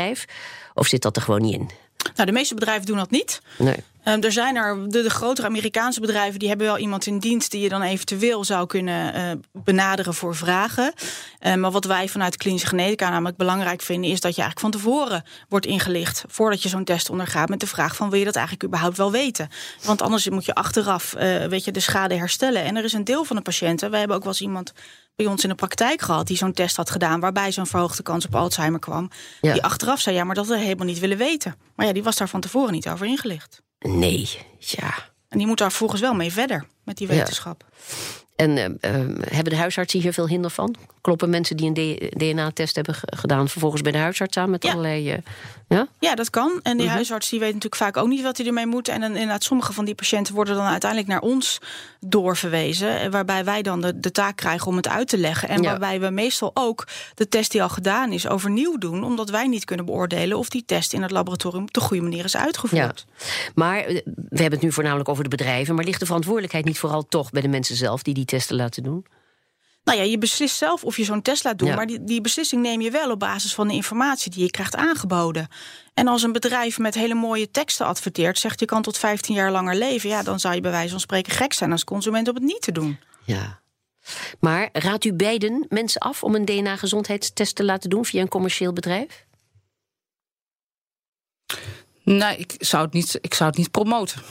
Of 0.73 0.87
zit 0.87 1.01
dat 1.01 1.15
er 1.15 1.21
gewoon 1.21 1.41
niet 1.41 1.53
in? 1.53 1.69
Nou, 2.15 2.25
de 2.25 2.31
meeste 2.31 2.53
bedrijven 2.53 2.85
doen 2.85 2.97
dat 2.97 3.11
niet. 3.11 3.41
Nee. 3.57 3.75
Um, 4.05 4.23
er 4.23 4.31
zijn 4.31 4.55
er, 4.55 4.89
de, 4.89 5.01
de, 5.01 5.09
grotere 5.09 5.47
Amerikaanse 5.47 5.99
bedrijven, 5.99 6.39
die 6.39 6.47
hebben 6.47 6.67
wel 6.67 6.77
iemand 6.77 7.05
in 7.05 7.19
dienst 7.19 7.51
die 7.51 7.61
je 7.61 7.69
dan 7.69 7.81
eventueel 7.81 8.43
zou 8.43 8.67
kunnen 8.67 9.15
uh, 9.15 9.31
benaderen 9.63 10.13
voor 10.13 10.35
vragen. 10.35 10.93
Uh, 11.41 11.55
maar 11.55 11.71
wat 11.71 11.85
wij 11.85 12.07
vanuit 12.07 12.37
klinische 12.37 12.67
genetica 12.67 13.09
namelijk 13.09 13.37
belangrijk 13.37 13.81
vinden, 13.81 14.09
is 14.09 14.21
dat 14.21 14.35
je 14.35 14.41
eigenlijk 14.41 14.73
van 14.73 14.81
tevoren 14.81 15.23
wordt 15.49 15.65
ingelicht 15.65 16.23
voordat 16.27 16.63
je 16.63 16.69
zo'n 16.69 16.83
test 16.83 17.09
ondergaat 17.09 17.49
met 17.49 17.59
de 17.59 17.67
vraag 17.67 17.95
van 17.95 18.09
wil 18.09 18.19
je 18.19 18.25
dat 18.25 18.35
eigenlijk 18.35 18.65
überhaupt 18.65 18.97
wel 18.97 19.11
weten? 19.11 19.49
Want 19.83 20.01
anders 20.01 20.29
moet 20.29 20.45
je 20.45 20.55
achteraf 20.55 21.15
uh, 21.17 21.45
weet 21.45 21.65
je, 21.65 21.71
de 21.71 21.79
schade 21.79 22.15
herstellen. 22.15 22.63
En 22.63 22.75
er 22.75 22.83
is 22.83 22.93
een 22.93 23.03
deel 23.03 23.23
van 23.23 23.35
de 23.35 23.41
patiënten, 23.41 23.89
wij 23.89 23.99
hebben 23.99 24.17
ook 24.17 24.23
wel 24.23 24.31
eens 24.31 24.41
iemand 24.41 24.73
bij 25.15 25.25
ons 25.25 25.43
in 25.43 25.49
de 25.49 25.55
praktijk 25.55 26.01
gehad 26.01 26.27
die 26.27 26.37
zo'n 26.37 26.53
test 26.53 26.75
had 26.75 26.89
gedaan 26.89 27.19
waarbij 27.19 27.51
zo'n 27.51 27.67
verhoogde 27.67 28.03
kans 28.03 28.25
op 28.25 28.35
Alzheimer 28.35 28.79
kwam. 28.79 29.09
Ja. 29.41 29.53
Die 29.53 29.63
achteraf 29.63 29.99
zei 29.99 30.15
ja, 30.15 30.23
maar 30.23 30.35
dat 30.35 30.47
we 30.47 30.57
helemaal 30.57 30.85
niet 30.85 30.99
willen 30.99 31.17
weten. 31.17 31.55
Maar 31.75 31.85
ja, 31.85 31.93
die 31.93 32.03
was 32.03 32.15
daar 32.15 32.29
van 32.29 32.41
tevoren 32.41 32.73
niet 32.73 32.89
over 32.89 33.05
ingelicht. 33.05 33.61
Nee, 33.79 34.29
ja. 34.57 34.93
En 35.29 35.37
die 35.37 35.47
moet 35.47 35.57
daar 35.57 35.71
volgens 35.71 36.01
wel 36.01 36.13
mee 36.13 36.31
verder 36.31 36.65
met 36.91 37.07
die 37.07 37.17
wetenschap. 37.17 37.63
Ja. 37.69 37.85
En 38.35 38.57
uh, 38.57 38.63
uh, 38.63 39.15
hebben 39.29 39.53
de 39.53 39.55
huisartsen 39.55 39.99
hier 39.99 40.13
veel 40.13 40.27
hinder 40.27 40.51
van? 40.51 40.75
Kloppen 41.01 41.29
mensen 41.29 41.57
die 41.57 41.71
een 41.73 42.11
DNA-test 42.17 42.75
hebben 42.75 42.95
gedaan... 42.95 43.49
vervolgens 43.49 43.81
bij 43.81 43.91
de 43.91 43.97
huisarts 43.97 44.37
aan 44.37 44.49
met 44.49 44.63
ja. 44.63 44.71
allerlei... 44.71 45.11
Uh, 45.11 45.17
ja? 45.67 45.87
ja, 45.99 46.15
dat 46.15 46.29
kan. 46.29 46.59
En 46.63 46.71
die 46.71 46.81
uh 46.81 46.85
-huh. 46.85 46.93
huisarts 46.93 47.29
die 47.29 47.39
weet 47.39 47.53
natuurlijk 47.53 47.81
vaak 47.81 47.97
ook 47.97 48.07
niet 48.07 48.21
wat 48.21 48.37
hij 48.37 48.45
ermee 48.45 48.65
moet. 48.65 48.87
En 48.87 49.01
dan, 49.01 49.11
inderdaad, 49.11 49.43
sommige 49.43 49.73
van 49.73 49.85
die 49.85 49.95
patiënten 49.95 50.33
worden 50.33 50.55
dan 50.55 50.65
uiteindelijk 50.65 51.09
naar 51.11 51.21
ons 51.21 51.61
doorverwezen. 51.99 53.11
Waarbij 53.11 53.43
wij 53.43 53.61
dan 53.61 53.81
de, 53.81 53.99
de 53.99 54.11
taak 54.11 54.35
krijgen 54.35 54.67
om 54.67 54.75
het 54.75 54.87
uit 54.87 55.07
te 55.07 55.17
leggen. 55.17 55.49
En 55.49 55.61
ja. 55.61 55.69
waarbij 55.69 55.99
we 55.99 56.09
meestal 56.09 56.51
ook 56.53 56.87
de 57.13 57.29
test 57.29 57.51
die 57.51 57.63
al 57.63 57.69
gedaan 57.69 58.11
is 58.11 58.27
overnieuw 58.27 58.77
doen. 58.77 59.03
Omdat 59.03 59.29
wij 59.29 59.47
niet 59.47 59.65
kunnen 59.65 59.85
beoordelen 59.85 60.37
of 60.37 60.49
die 60.49 60.63
test 60.65 60.93
in 60.93 61.01
het 61.01 61.11
laboratorium 61.11 61.63
op 61.63 61.73
de 61.73 61.79
goede 61.79 62.03
manier 62.03 62.23
is 62.23 62.37
uitgevoerd. 62.37 63.05
Ja. 63.07 63.23
Maar 63.55 63.85
we 63.85 64.41
hebben 64.41 64.51
het 64.51 64.61
nu 64.61 64.71
voornamelijk 64.71 65.09
over 65.09 65.23
de 65.23 65.29
bedrijven. 65.29 65.75
Maar 65.75 65.85
ligt 65.85 65.99
de 65.99 66.05
verantwoordelijkheid 66.05 66.65
niet 66.65 66.79
vooral 66.81 67.05
toch 67.05 67.31
bij 67.31 67.41
de 67.41 67.47
mensen 67.47 67.75
zelf 67.75 68.03
die 68.03 68.13
die 68.13 68.25
testen 68.25 68.55
laten 68.55 68.83
doen? 68.83 69.05
Nou 69.83 69.97
ja, 69.97 70.03
je 70.03 70.17
beslist 70.17 70.55
zelf 70.55 70.83
of 70.83 70.97
je 70.97 71.03
zo'n 71.03 71.21
test 71.21 71.43
laat 71.43 71.57
doen. 71.57 71.67
Ja. 71.67 71.75
Maar 71.75 71.85
die, 71.85 72.03
die, 72.03 72.21
beslissing 72.21 72.61
neem 72.61 72.81
je 72.81 72.91
wel 72.91 73.11
op 73.11 73.19
basis 73.19 73.53
van 73.53 73.67
de 73.67 73.73
informatie 73.73 74.31
die 74.31 74.43
je 74.43 74.51
krijgt 74.51 74.75
aangeboden. 74.75 75.47
En 75.93 76.07
als 76.07 76.23
een 76.23 76.31
bedrijf 76.31 76.77
met 76.77 76.93
hele 76.93 77.13
mooie 77.13 77.51
teksten 77.51 77.85
adverteert, 77.85 78.39
zegt 78.39 78.59
je 78.59 78.65
kan 78.65 78.81
tot 78.81 78.97
15 78.97 79.35
jaar 79.35 79.51
langer 79.51 79.75
leven. 79.75 80.09
Ja, 80.09 80.23
dan 80.23 80.39
zou 80.39 80.55
je 80.55 80.61
bij 80.61 80.71
wijze 80.71 80.89
van 80.89 80.99
spreken 80.99 81.31
gek 81.31 81.53
zijn 81.53 81.71
als 81.71 81.83
consument 81.83 82.27
om 82.27 82.35
het 82.35 82.43
niet 82.43 82.61
te 82.61 82.71
doen. 82.71 82.99
Ja. 83.25 83.59
Maar 84.39 84.69
raadt 84.71 85.05
u 85.05 85.13
beiden 85.13 85.65
mensen 85.69 86.01
af 86.01 86.23
om 86.23 86.35
een 86.35 86.45
DNA-gezondheidstest 86.45 87.55
te 87.55 87.63
laten 87.63 87.89
doen 87.89 88.05
via 88.05 88.21
een 88.21 88.27
commercieel 88.27 88.73
bedrijf? 88.73 89.25
Nee, 92.03 92.37
ik 92.37 92.55
zou 92.57 92.83
het 92.83 92.93
niet, 92.93 93.17
ik 93.21 93.33
zou 93.33 93.49
het 93.49 93.57
niet 93.57 93.71
promoten. 93.71 94.21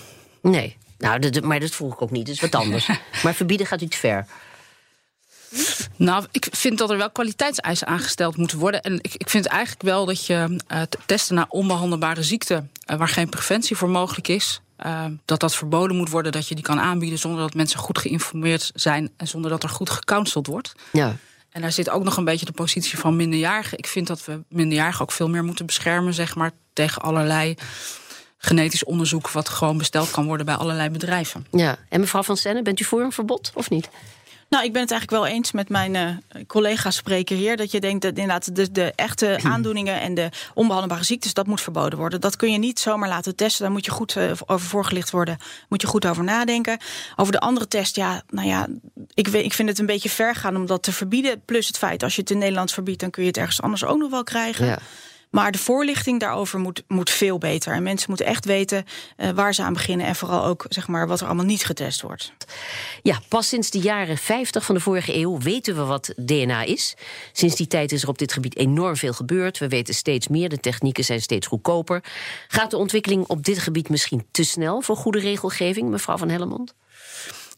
Nee, 0.43 0.77
nou, 1.01 1.19
dat, 1.19 1.45
maar 1.45 1.61
dat 1.61 1.71
vroeg 1.71 1.93
ik 1.93 2.03
ook 2.03 2.11
niet. 2.11 2.27
Dat 2.27 2.35
is 2.35 2.41
wat 2.41 2.55
anders. 2.55 2.89
maar 3.23 3.35
verbieden 3.35 3.67
gaat 3.67 3.81
iets 3.81 3.97
ver. 3.97 4.27
Nou, 5.97 6.25
ik 6.31 6.49
vind 6.51 6.79
dat 6.79 6.91
er 6.91 6.97
wel 6.97 7.11
kwaliteitseisen 7.11 7.87
aangesteld 7.87 8.37
moeten 8.37 8.59
worden. 8.59 8.83
En 8.83 8.99
ik, 9.03 9.15
ik 9.15 9.31
vind 9.31 9.47
eigenlijk 9.47 9.83
wel 9.83 10.07
dat 10.07 10.27
je 10.27 10.61
uh, 10.73 10.83
testen 11.07 11.35
naar 11.35 11.47
onbehandelbare 11.49 12.23
ziekten, 12.23 12.71
uh, 12.91 12.97
waar 12.97 13.09
geen 13.09 13.29
preventie 13.29 13.77
voor 13.77 13.89
mogelijk 13.89 14.29
is, 14.29 14.61
uh, 14.87 15.05
dat 15.25 15.41
dat 15.41 15.55
verboden 15.55 15.97
moet 15.97 16.11
worden, 16.11 16.33
dat 16.33 16.49
je 16.49 16.55
die 16.55 16.65
kan 16.65 16.81
aanbieden 16.81 17.19
zonder 17.19 17.41
dat 17.41 17.55
mensen 17.55 17.79
goed 17.79 17.99
geïnformeerd 17.99 18.71
zijn 18.75 19.11
en 19.17 19.29
zonder 19.29 19.51
dat 19.51 19.63
er 19.63 19.69
goed 19.69 19.91
gecounseld 19.91 20.47
wordt. 20.47 20.73
Ja. 20.93 21.17
En 21.51 21.61
daar 21.61 21.73
zit 21.73 21.91
ook 21.91 22.05
nog 22.05 22.17
een 22.17 22.25
beetje 22.25 22.47
de 22.47 22.53
positie 22.53 22.99
van 22.99 23.17
minderjarigen. 23.17 23.79
Ik 23.79 23.87
vind 23.87 24.07
dat 24.07 24.25
we 24.25 24.43
minderjarigen 24.49 25.03
ook 25.03 25.13
veel 25.13 25.29
meer 25.29 25.45
moeten 25.45 25.67
beschermen, 25.67 26.15
zeg 26.15 26.35
maar, 26.35 26.51
tegen 26.73 27.03
allerlei 27.03 27.55
genetisch 28.43 28.85
onderzoek 28.85 29.31
wat 29.31 29.49
gewoon 29.49 29.79
besteld 29.79 30.11
kan 30.11 30.27
worden 30.27 30.47
bij 30.47 30.55
allerlei 30.55 30.89
bedrijven. 30.89 31.47
Ja, 31.51 31.77
en 31.89 32.01
mevrouw 32.01 32.23
Van 32.23 32.37
Senne, 32.37 32.63
bent 32.63 32.81
u 32.81 32.85
voor 32.85 33.01
een 33.01 33.13
verbod 33.13 33.51
of 33.55 33.71
niet? 33.71 33.89
Nou, 34.51 34.65
ik 34.65 34.73
ben 34.73 34.83
het 34.83 34.91
eigenlijk 34.91 35.23
wel 35.23 35.33
eens 35.35 35.53
met 35.53 35.69
mijn 35.69 35.95
uh, 35.95 36.45
collega 36.47 36.91
spreker 36.91 37.37
hier. 37.37 37.57
Dat 37.57 37.71
je 37.71 37.81
denkt 37.81 38.03
dat 38.03 38.11
inderdaad 38.11 38.57
de, 38.57 38.71
de 38.71 38.93
echte 38.97 39.41
aandoeningen 39.53 40.01
en 40.01 40.15
de 40.15 40.29
onbehandelbare 40.55 41.05
ziektes, 41.05 41.35
dat 41.35 41.47
moet 41.47 41.61
verboden 41.61 41.99
worden. 41.99 42.21
Dat 42.21 42.37
kun 42.37 42.53
je 42.53 42.59
niet 42.59 42.79
zomaar 42.79 43.09
laten 43.09 43.37
testen. 43.37 43.63
Daar 43.63 43.73
moet 43.73 43.85
je 43.85 43.91
goed 43.91 44.17
uh, 44.17 44.33
over 44.47 44.69
voorgelicht 44.69 45.11
worden. 45.11 45.39
Moet 45.69 45.81
je 45.81 45.87
goed 45.87 46.07
over 46.07 46.25
nadenken. 46.25 46.79
Over 47.17 47.33
de 47.33 47.41
andere 47.41 47.69
test, 47.69 47.97
ja, 47.97 48.23
nou 48.29 48.49
ja, 48.49 48.67
ik, 49.15 49.29
ik 49.29 49.53
vind 49.53 49.69
het 49.69 49.79
een 49.79 49.87
beetje 49.87 50.11
ver 50.11 50.35
gaan 50.35 50.57
om 50.57 50.67
dat 50.67 50.83
te 50.83 50.93
verbieden. 50.93 51.43
Plus 51.45 51.67
het 51.67 51.79
feit, 51.79 52.03
als 52.03 52.15
je 52.15 52.21
het 52.21 52.31
in 52.31 52.39
Nederland 52.39 52.73
verbiedt, 52.73 53.01
dan 53.01 53.11
kun 53.11 53.23
je 53.23 53.29
het 53.29 53.39
ergens 53.39 53.63
anders 53.63 53.85
ook 53.85 53.99
nog 53.99 54.11
wel 54.11 54.25
krijgen. 54.25 54.67
Ja. 54.67 54.79
Maar 55.31 55.53
de 55.53 55.59
voorlichting 55.59 56.21
daarover 56.21 56.59
moet, 56.59 56.83
moet 56.89 57.11
veel 57.11 57.39
beter. 57.39 57.73
En 57.73 57.83
mensen 57.83 58.09
moeten 58.09 58.27
echt 58.27 58.45
weten 58.45 58.85
uh, 59.17 59.31
waar 59.31 59.55
ze 59.55 59.63
aan 59.63 59.73
beginnen. 59.73 60.07
En 60.07 60.17
vooral 60.17 60.45
ook 60.45 60.65
zeg 60.69 60.89
maar, 60.89 61.07
wat 61.07 61.21
er 61.21 61.27
allemaal 61.27 61.45
niet 61.45 61.65
getest 61.65 62.03
wordt. 62.03 62.33
Ja, 63.03 63.21
pas 63.29 63.49
sinds 63.49 63.71
de 63.71 63.79
jaren 63.79 64.19
50 64.19 64.65
van 64.65 64.75
de 64.75 64.81
vorige 64.81 65.17
eeuw 65.17 65.39
weten 65.39 65.77
we 65.77 65.85
wat 65.85 66.13
DNA 66.17 66.63
is. 66.63 66.95
Sinds 67.33 67.57
die 67.57 67.67
tijd 67.67 67.93
is 67.93 68.03
er 68.03 68.09
op 68.09 68.19
dit 68.19 68.33
gebied 68.33 68.57
enorm 68.57 68.97
veel 68.97 69.13
gebeurd. 69.13 69.59
We 69.59 69.69
weten 69.69 69.95
steeds 69.95 70.29
meer, 70.29 70.49
de 70.49 70.59
technieken 70.59 71.05
zijn 71.05 71.21
steeds 71.21 71.47
goedkoper. 71.47 72.05
Gaat 72.49 72.71
de 72.71 72.77
ontwikkeling 72.77 73.27
op 73.27 73.45
dit 73.45 73.59
gebied 73.59 73.89
misschien 73.89 74.27
te 74.31 74.45
snel 74.45 74.81
voor 74.81 74.97
goede 74.97 75.19
regelgeving, 75.19 75.91
mevrouw 75.91 76.17
Van 76.17 76.29
Hellemond? 76.29 76.75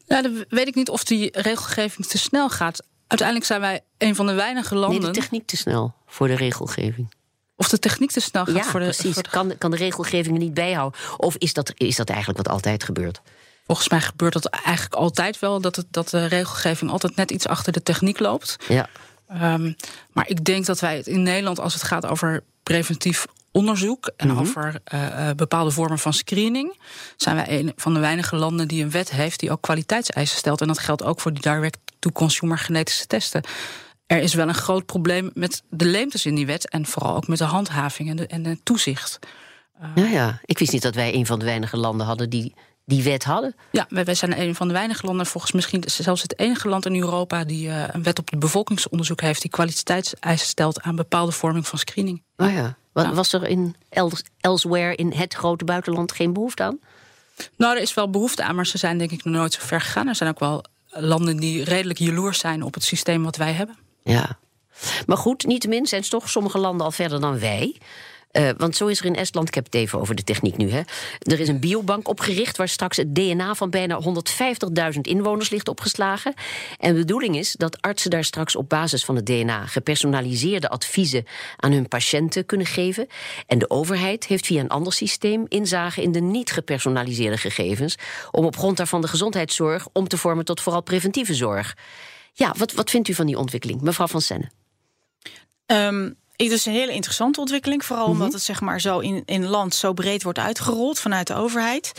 Ja, 0.07 0.23
dan 0.23 0.45
weet 0.49 0.67
ik 0.67 0.75
niet 0.75 0.89
of 0.89 1.05
die 1.05 1.41
regelgeving 1.41 2.07
te 2.07 2.19
snel 2.19 2.51
gaat. 2.51 2.83
Uiteindelijk 3.07 3.49
zijn 3.49 3.61
wij 3.61 3.81
een 3.99 4.15
van 4.15 4.27
de 4.27 4.35
weinige 4.35 4.75
landen. 4.75 5.01
Nee, 5.01 5.11
de 5.11 5.21
techniek 5.21 5.47
te 5.47 5.57
snel 5.57 5.95
voor 6.07 6.29
de 6.29 6.35
regelgeving. 6.35 7.09
Of 7.57 7.69
de 7.69 7.79
techniek 7.79 8.11
te 8.11 8.21
snel 8.21 8.45
gaat 8.45 8.55
ja, 8.55 8.63
voor 8.63 8.81
de. 8.81 8.87
Precies. 8.87 9.15
Voor 9.15 9.23
de... 9.23 9.29
Kan, 9.29 9.59
kan 9.59 9.71
de 9.71 9.77
regelgeving 9.77 10.35
er 10.35 10.43
niet 10.43 10.55
bijhouden? 10.55 11.01
Of 11.17 11.37
is 11.37 11.53
dat, 11.53 11.73
is 11.77 11.97
dat 11.97 12.09
eigenlijk 12.09 12.39
wat 12.39 12.55
altijd 12.55 12.85
gebeurt? 12.85 13.21
Volgens 13.67 13.89
mij 13.89 14.01
gebeurt 14.01 14.33
dat 14.33 14.47
eigenlijk 14.47 14.95
altijd 14.95 15.39
wel, 15.39 15.61
dat, 15.61 15.77
het, 15.77 15.87
dat 15.91 16.09
de 16.09 16.27
regelgeving 16.27 16.91
altijd 16.91 17.17
net 17.17 17.31
iets 17.31 17.47
achter 17.47 17.73
de 17.73 17.83
techniek 17.83 18.19
loopt. 18.19 18.57
Ja. 18.69 18.89
Um, 19.43 19.77
maar 20.13 20.29
ik 20.29 20.45
denk 20.45 20.67
dat 20.67 20.81
wij 20.81 20.97
het 20.97 21.07
in 21.07 21.23
Nederland, 21.23 21.61
als 21.61 21.75
het 21.75 21.83
gaat 21.83 22.07
over 22.07 22.43
preventief 22.63 23.27
onderzoek 23.51 24.11
en 24.17 24.29
mm 24.29 24.37
-hmm. 24.37 24.41
over 24.41 24.81
uh, 24.95 25.31
bepaalde 25.37 25.71
vormen 25.71 25.99
van 25.99 26.13
screening, 26.13 26.79
zijn 27.17 27.37
wij 27.37 27.59
een 27.59 27.73
van 27.77 27.95
de 27.95 28.01
weinige 28.01 28.37
landen 28.37 28.69
die 28.69 28.83
een 28.83 28.91
wet 28.91 29.11
heeft 29.11 29.41
die 29.41 29.51
ook 29.51 29.63
kwaliteitseisen 29.63 30.39
stelt. 30.39 30.61
En 30.61 30.67
dat 30.67 30.79
geldt 30.79 31.03
ook 31.03 31.21
voor 31.21 31.33
die 31.33 31.43
direct-to-consumer 31.43 32.59
genetische 32.59 33.07
testen 33.07 33.43
er 34.17 34.23
is 34.23 34.35
wel 34.35 34.49
een 34.49 34.55
groot 34.55 34.87
probleem 34.87 35.31
met 35.35 35.63
de 35.71 35.85
leemtes 35.85 36.27
in 36.27 36.35
die 36.35 36.47
wet. 36.47 36.69
En 36.69 36.87
vooral 36.87 37.17
ook 37.17 37.29
met 37.29 37.39
de 37.39 37.45
handhaving 37.45 38.09
en 38.09 38.17
de, 38.17 38.27
en 38.27 38.43
de 38.43 38.59
toezicht. 38.63 39.19
Ja, 39.95 40.07
ja, 40.07 40.41
ik 40.45 40.59
wist 40.59 40.73
niet 40.73 40.83
dat 40.83 40.95
wij 40.95 41.15
een 41.15 41.27
van 41.27 41.39
de 41.39 41.45
weinige 41.45 41.77
landen 41.77 42.07
hadden 42.07 42.31
die 42.31 42.55
die 42.85 43.03
wet 43.03 43.25
hadden. 43.25 43.55
Ja, 43.71 43.87
wij, 43.89 44.05
wij 44.05 44.15
zijn 44.15 44.41
een 44.41 44.55
van 44.55 44.69
de 44.69 44.75
weinige 44.75 45.07
landen, 45.07 45.27
volgens 45.27 45.53
misschien 45.53 45.83
zelfs 45.87 46.23
het 46.23 46.39
enige 46.39 46.69
land 46.69 46.87
in 46.87 46.97
Europa 46.97 47.45
die 47.45 47.69
uh, 47.69 47.85
een 47.89 48.03
wet 48.03 48.19
op 48.19 48.31
het 48.31 48.39
bevolkingsonderzoek 48.39 49.21
heeft 49.21 49.43
die 49.43 49.51
kwaliteitseisen 49.51 50.47
stelt 50.47 50.81
aan 50.81 50.97
bepaalde 50.97 51.33
vorming 51.33 51.67
van 51.67 51.79
screening. 51.79 52.23
Oh 52.37 52.53
ja. 52.53 52.77
ja. 52.95 53.13
Was 53.15 53.33
er 53.33 53.47
in 53.47 53.77
elsewhere 54.41 54.95
in 54.95 55.13
het 55.13 55.35
grote 55.35 55.65
buitenland 55.65 56.13
geen 56.13 56.33
behoefte 56.33 56.63
aan? 56.63 56.79
Nou, 57.57 57.77
er 57.77 57.83
is 57.83 57.95
wel 57.95 58.11
behoefte 58.11 58.43
aan, 58.43 58.55
maar 58.55 58.67
ze 58.67 58.79
zijn 58.79 58.99
denk 58.99 59.11
ik 59.11 59.25
nog 59.25 59.35
nooit 59.35 59.53
zo 59.53 59.61
ver 59.63 59.81
gegaan. 59.81 60.09
Er 60.09 60.15
zijn 60.15 60.31
ook 60.31 60.41
wel 60.41 60.65
landen 60.89 61.37
die 61.37 61.65
redelijk 61.65 61.99
jaloers 61.99 62.39
zijn 62.39 62.63
op 62.63 62.75
het 62.75 62.85
systeem 62.85 63.23
wat 63.23 63.37
wij 63.37 63.53
hebben. 63.53 63.77
Ja. 64.03 64.39
Maar 65.07 65.17
goed, 65.17 65.47
niettemin 65.47 65.87
zijn 65.87 66.03
toch 66.03 66.29
sommige 66.31 66.59
landen 66.59 66.87
al 66.87 66.93
verder 66.93 67.21
dan 67.21 67.39
wij. 67.39 67.77
Uh, 68.33 68.51
want 68.57 68.77
zo 68.77 68.87
is 68.87 68.99
er 68.99 69.05
in 69.05 69.17
Estland, 69.17 69.49
ik 69.49 69.55
heb 69.55 69.65
het 69.65 69.75
even 69.75 70.01
over 70.01 70.15
de 70.15 70.25
techniek 70.25 70.57
nu. 70.57 70.71
Hè. 70.71 70.81
Er 71.19 71.41
is 71.41 71.49
een 71.49 71.61
biobank 71.61 72.09
opgericht 72.09 72.57
waar 72.57 72.69
straks 72.69 72.97
het 72.97 73.15
DNA 73.15 73.55
van 73.55 73.71
bijna 73.71 74.01
150.000 74.95 75.01
inwoners 75.01 75.51
ligt 75.51 75.69
opgeslagen. 75.69 76.35
En 76.79 76.93
de 76.93 76.99
bedoeling 76.99 77.37
is 77.37 77.53
dat 77.53 77.81
artsen 77.81 78.11
daar 78.11 78.25
straks 78.25 78.57
op 78.57 78.69
basis 78.69 79.05
van 79.05 79.17
het 79.17 79.27
DNA 79.27 79.67
gepersonaliseerde 79.67 80.69
adviezen 80.69 81.25
aan 81.57 81.73
hun 81.73 81.89
patiënten 81.89 82.47
kunnen 82.47 82.67
geven. 82.67 83.07
En 83.47 83.59
de 83.59 83.71
overheid 83.71 84.27
heeft 84.27 84.47
via 84.47 84.61
een 84.61 84.69
ander 84.69 84.93
systeem 84.93 85.45
inzage 85.49 86.03
in 86.03 86.13
de 86.13 86.21
niet 86.21 86.51
gepersonaliseerde 86.51 87.37
gegevens. 87.37 87.97
om 88.31 88.45
op 88.45 88.57
grond 88.57 88.77
daarvan 88.77 89.01
de 89.01 89.09
gezondheidszorg 89.09 89.89
om 89.93 90.09
te 90.09 90.17
vormen 90.17 90.45
tot 90.45 90.61
vooral 90.61 90.83
preventieve 90.83 91.35
zorg. 91.35 91.75
Ja, 92.33 92.55
wat, 92.59 92.73
wat 92.73 92.91
vindt 92.91 93.09
u 93.09 93.15
van 93.15 93.27
die 93.27 93.39
ontwikkeling, 93.39 93.81
mevrouw 93.81 94.07
Van 94.07 94.21
Senne? 94.21 94.51
Um, 95.67 96.17
het 96.37 96.53
is 96.53 96.67
een 96.67 96.73
hele 96.73 96.93
interessante 96.93 97.41
ontwikkeling. 97.41 97.85
Vooral 97.85 98.05
-hmm. 98.05 98.15
omdat 98.15 98.33
het 98.33 98.43
zeg 98.43 98.61
maar, 98.61 98.81
zo 98.81 98.99
in, 98.99 99.23
in 99.25 99.47
land 99.47 99.75
zo 99.75 99.93
breed 99.93 100.23
wordt 100.23 100.39
uitgerold 100.39 100.99
vanuit 100.99 101.27
de 101.27 101.35
overheid. 101.35 101.93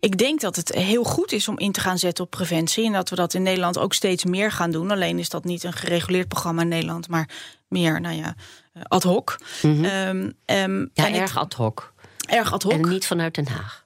Ik 0.00 0.18
denk 0.18 0.40
dat 0.40 0.56
het 0.56 0.68
heel 0.68 1.04
goed 1.04 1.32
is 1.32 1.48
om 1.48 1.58
in 1.58 1.72
te 1.72 1.80
gaan 1.80 1.98
zetten 1.98 2.24
op 2.24 2.30
preventie. 2.30 2.84
En 2.84 2.92
dat 2.92 3.10
we 3.10 3.16
dat 3.16 3.34
in 3.34 3.42
Nederland 3.42 3.78
ook 3.78 3.94
steeds 3.94 4.24
meer 4.24 4.52
gaan 4.52 4.70
doen. 4.70 4.90
Alleen 4.90 5.18
is 5.18 5.28
dat 5.28 5.44
niet 5.44 5.64
een 5.64 5.72
gereguleerd 5.72 6.28
programma 6.28 6.62
in 6.62 6.68
Nederland, 6.68 7.08
maar 7.08 7.28
meer, 7.68 8.00
nou 8.00 8.16
ja, 8.16 8.34
ad 8.82 9.02
hoc. 9.02 9.38
-hmm. 9.60 9.84
um, 9.84 10.34
um, 10.46 10.90
ja, 10.94 11.12
erg 11.12 11.36
ad 11.36 11.54
hoc. 11.54 11.92
Erg 12.26 12.52
ad 12.52 12.62
hoc. 12.62 12.72
En 12.72 12.88
niet 12.88 13.06
vanuit 13.06 13.34
Den 13.34 13.48
Haag. 13.48 13.84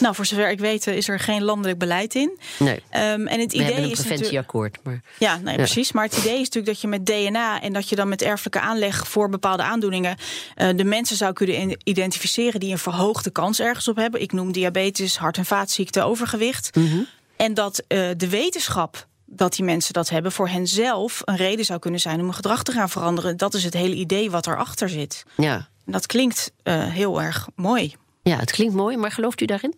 Nou, 0.00 0.14
voor 0.14 0.26
zover 0.26 0.50
ik 0.50 0.58
weet 0.58 0.86
is 0.86 1.08
er 1.08 1.20
geen 1.20 1.42
landelijk 1.42 1.78
beleid 1.78 2.14
in. 2.14 2.38
Nee. 2.58 2.74
Um, 2.74 3.26
en 3.26 3.40
het 3.40 3.52
We 3.52 3.58
idee 3.58 3.72
hebben 3.72 3.84
een 3.84 3.90
preventieakkoord. 3.90 4.78
Maar... 4.82 5.00
Ja, 5.18 5.36
nee, 5.36 5.56
ja. 5.56 5.56
precies. 5.56 5.92
Maar 5.92 6.04
het 6.04 6.16
idee 6.16 6.32
is 6.32 6.38
natuurlijk 6.38 6.66
dat 6.66 6.80
je 6.80 6.88
met 6.88 7.06
DNA 7.06 7.60
en 7.60 7.72
dat 7.72 7.88
je 7.88 7.96
dan 7.96 8.08
met 8.08 8.22
erfelijke 8.22 8.60
aanleg 8.60 9.08
voor 9.08 9.28
bepaalde 9.28 9.62
aandoeningen 9.62 10.16
uh, 10.56 10.68
de 10.76 10.84
mensen 10.84 11.16
zou 11.16 11.32
kunnen 11.32 11.76
identificeren 11.84 12.60
die 12.60 12.72
een 12.72 12.78
verhoogde 12.78 13.30
kans 13.30 13.60
ergens 13.60 13.88
op 13.88 13.96
hebben. 13.96 14.20
Ik 14.20 14.32
noem 14.32 14.52
diabetes, 14.52 15.16
hart- 15.16 15.36
en 15.36 15.44
vaatziekten, 15.44 16.04
overgewicht. 16.04 16.76
Mm 16.76 16.86
-hmm. 16.86 17.06
En 17.36 17.54
dat 17.54 17.82
uh, 17.88 18.08
de 18.16 18.28
wetenschap 18.28 19.06
dat 19.26 19.54
die 19.54 19.64
mensen 19.64 19.92
dat 19.92 20.08
hebben, 20.08 20.32
voor 20.32 20.48
hen 20.48 20.66
zelf 20.66 21.20
een 21.24 21.36
reden 21.36 21.64
zou 21.64 21.78
kunnen 21.78 22.00
zijn 22.00 22.18
om 22.18 22.24
hun 22.24 22.34
gedrag 22.34 22.62
te 22.62 22.72
gaan 22.72 22.88
veranderen. 22.88 23.36
Dat 23.36 23.54
is 23.54 23.64
het 23.64 23.74
hele 23.74 23.94
idee 23.94 24.30
wat 24.30 24.46
erachter 24.46 24.88
zit. 24.88 25.24
Ja. 25.36 25.68
En 25.86 25.92
dat 25.92 26.06
klinkt 26.06 26.52
uh, 26.64 26.84
heel 26.84 27.22
erg 27.22 27.48
mooi. 27.54 27.94
Ja, 28.22 28.36
het 28.36 28.50
klinkt 28.50 28.74
mooi, 28.74 28.96
maar 28.96 29.10
gelooft 29.10 29.40
u 29.40 29.44
daarin? 29.44 29.74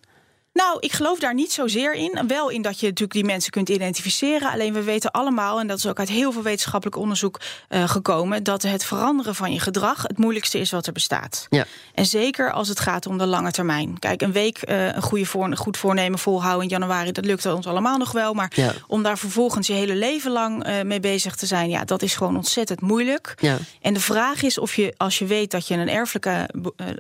Nou, 0.55 0.77
ik 0.81 0.93
geloof 0.93 1.19
daar 1.19 1.35
niet 1.35 1.53
zozeer 1.53 1.95
in. 1.95 2.25
Wel 2.27 2.49
in 2.49 2.63
dat 2.63 2.81
je 2.81 2.87
natuurlijk 2.87 3.13
die 3.13 3.25
mensen 3.25 3.51
kunt 3.51 3.69
identificeren. 3.69 4.51
Alleen 4.51 4.73
we 4.73 4.83
weten 4.83 5.11
allemaal, 5.11 5.61
en 5.61 5.67
dat 5.67 5.79
is 5.79 5.87
ook 5.87 5.99
uit 5.99 6.09
heel 6.09 6.33
veel 6.33 6.43
wetenschappelijk 6.43 6.97
onderzoek 6.97 7.41
uh, 7.69 7.89
gekomen, 7.89 8.43
dat 8.43 8.63
het 8.63 8.85
veranderen 8.85 9.35
van 9.35 9.53
je 9.53 9.61
gedrag 9.61 10.03
het 10.03 10.19
moeilijkste 10.19 10.59
is 10.59 10.71
wat 10.71 10.87
er 10.87 10.93
bestaat. 10.93 11.47
Ja. 11.51 11.65
En 11.95 12.07
zeker 12.07 12.53
als 12.53 12.69
het 12.69 12.81
gaat 12.81 13.07
om 13.07 13.19
de 13.19 13.27
lange 13.27 13.51
termijn. 13.51 13.99
Kijk, 13.99 14.23
een 14.23 14.33
week 14.33 14.69
uh, 14.69 14.87
een, 14.87 15.03
goede 15.03 15.27
voor, 15.27 15.45
een 15.45 15.57
goed 15.57 15.77
voornemen 15.77 16.19
volhouden 16.19 16.63
in 16.63 16.69
januari, 16.69 17.13
dat 17.13 17.25
lukt 17.25 17.47
ons 17.47 17.67
allemaal 17.67 17.99
nog 17.99 18.13
wel. 18.13 18.35
Maar 18.35 18.53
ja. 18.55 18.73
om 18.87 19.03
daar 19.03 19.19
vervolgens 19.19 19.67
je 19.67 19.73
hele 19.73 19.95
leven 19.95 20.31
lang 20.31 20.69
uh, 20.69 20.83
mee 20.83 21.01
bezig 21.01 21.37
te 21.37 21.47
zijn, 21.47 21.71
ja, 21.71 21.85
dat 21.85 22.03
is 22.03 22.15
gewoon 22.15 22.37
ontzettend 22.37 22.81
moeilijk. 22.81 23.35
Ja. 23.41 23.59
En 23.81 23.95
de 23.95 24.01
vraag 24.01 24.43
is 24.43 24.59
of 24.59 24.75
je, 24.75 24.95
als 24.97 25.19
je 25.19 25.27
weet 25.27 25.51
dat 25.51 25.69
je 25.69 25.75
een 25.75 25.89
erfelijke 25.89 26.49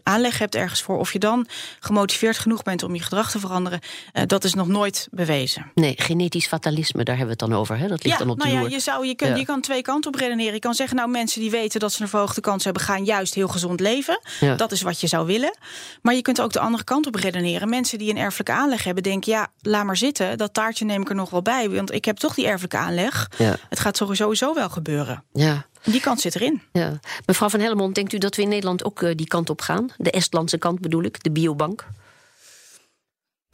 aanleg 0.02 0.38
hebt 0.38 0.54
ergens 0.54 0.82
voor, 0.82 0.99
of 0.99 1.12
je 1.12 1.18
dan 1.18 1.46
gemotiveerd 1.80 2.38
genoeg 2.38 2.62
bent 2.62 2.82
om 2.82 2.94
je 2.94 3.02
gedrag 3.02 3.30
te 3.30 3.42
veranderen. 3.47 3.81
Uh, 4.13 4.23
dat 4.27 4.45
is 4.45 4.55
nog 4.55 4.69
nooit 4.69 5.09
bewezen. 5.11 5.71
Nee, 5.75 5.95
genetisch 5.97 6.47
fatalisme, 6.47 7.05
daar 7.05 7.17
hebben 7.17 7.37
we 7.37 7.43
het 7.43 7.51
dan 7.51 7.61
over. 7.61 7.79
Hè? 7.79 7.89
Dat 7.89 8.05
ligt 8.05 8.19
ja, 8.19 8.25
dan 8.25 8.31
op 8.31 8.39
nou 8.39 8.51
de 8.51 8.57
ja, 8.57 8.69
je, 8.69 8.81
zou, 8.81 9.07
je, 9.07 9.15
Ja. 9.17 9.35
je 9.35 9.45
kan 9.45 9.61
twee 9.61 9.83
kanten 9.83 10.13
op 10.13 10.19
redeneren. 10.21 10.55
Je 10.55 10.59
kan 10.59 10.75
zeggen, 10.75 10.97
nou 10.97 11.11
mensen 11.11 11.41
die 11.41 11.51
weten 11.51 11.81
dat 11.81 11.93
ze 11.93 12.03
een 12.03 12.09
verhoogde 12.09 12.41
kans 12.41 12.65
hebben... 12.65 12.83
gaan 12.83 13.05
juist 13.05 13.35
heel 13.35 13.49
gezond 13.49 13.81
leven. 13.81 14.21
Ja. 14.41 14.55
Dat 14.55 14.73
is 14.73 14.83
wat 14.83 15.01
je 15.01 15.07
zou 15.07 15.27
willen. 15.27 15.57
Maar 16.03 16.15
je 16.15 16.23
kunt 16.23 16.41
ook 16.41 16.53
de 16.53 16.61
andere 16.61 16.85
kant 16.85 17.07
op 17.07 17.15
redeneren. 17.15 17.69
Mensen 17.69 17.99
die 17.99 18.11
een 18.11 18.19
erfelijke 18.19 18.53
aanleg 18.53 18.85
hebben 18.85 19.03
denken... 19.03 19.33
ja, 19.33 19.49
laat 19.61 19.85
maar 19.85 19.97
zitten, 19.97 20.39
dat 20.39 20.55
taartje 20.55 20.85
neem 20.85 21.01
ik 21.01 21.09
er 21.09 21.15
nog 21.15 21.31
wel 21.31 21.43
bij. 21.43 21.71
Want 21.71 21.93
ik 21.93 22.05
heb 22.05 22.17
toch 22.17 22.35
die 22.35 22.47
erfelijke 22.47 22.77
aanleg. 22.77 23.31
Het 23.69 23.81
gaat 23.81 23.97
sowieso 23.97 24.55
wel 24.55 24.69
gebeuren. 24.69 25.25
Ja. 25.33 25.67
Die 25.85 26.01
kant 26.01 26.21
zit 26.21 26.35
erin. 26.35 26.63
Ja. 26.73 27.01
Mevrouw 27.27 27.49
van 27.49 27.61
Helmond, 27.61 27.95
denkt 27.95 28.13
u 28.13 28.19
dat 28.19 28.37
we 28.37 28.43
in 28.43 28.49
Nederland 28.49 28.85
ook 28.85 29.01
uh, 29.01 29.15
die 29.15 29.27
kant 29.27 29.51
op 29.51 29.61
gaan? 29.61 29.89
De 29.97 30.11
Estlandse 30.11 30.59
kant 30.59 30.81
bedoel 30.81 31.03
ik, 31.03 31.23
de 31.23 31.31
biobank? 31.31 31.87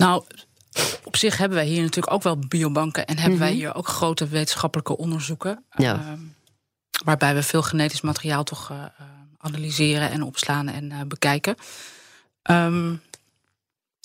Nou, 0.00 0.24
op 1.04 1.16
zich 1.16 1.36
hebben 1.36 1.58
wij 1.58 1.66
hier 1.66 1.82
natuurlijk 1.82 2.12
ook 2.12 2.22
wel 2.22 2.38
biobanken 2.38 3.06
en 3.06 3.18
hebben 3.18 3.38
mm 3.38 3.42
-hmm. 3.42 3.50
wij 3.50 3.58
hier 3.58 3.74
ook 3.74 3.88
grote 3.88 4.28
wetenschappelijke 4.28 4.96
onderzoeken. 4.96 5.64
Ja. 5.76 5.94
Uh, 5.94 6.12
waarbij 7.04 7.34
we 7.34 7.42
veel 7.42 7.62
genetisch 7.62 8.00
materiaal 8.00 8.44
toch 8.44 8.70
uh, 8.70 8.84
analyseren 9.38 10.10
en 10.10 10.22
opslaan 10.22 10.68
en 10.68 10.90
uh, 10.90 11.00
bekijken. 11.06 11.56
Um, 12.50 13.02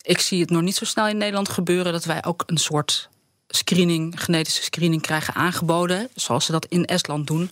ik 0.01 0.19
zie 0.19 0.41
het 0.41 0.49
nog 0.49 0.61
niet 0.61 0.75
zo 0.75 0.85
snel 0.85 1.07
in 1.07 1.17
Nederland 1.17 1.49
gebeuren 1.49 1.91
dat 1.91 2.05
wij 2.05 2.23
ook 2.23 2.43
een 2.45 2.57
soort 2.57 3.09
screening, 3.47 4.23
genetische 4.23 4.63
screening 4.63 5.01
krijgen 5.01 5.33
aangeboden. 5.33 6.09
Zoals 6.15 6.45
ze 6.45 6.51
dat 6.51 6.65
in 6.65 6.85
Estland 6.85 7.27
doen. 7.27 7.51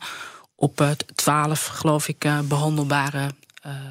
Op 0.56 0.96
twaalf, 1.16 1.66
geloof 1.66 2.08
ik, 2.08 2.28
behandelbare 2.44 3.30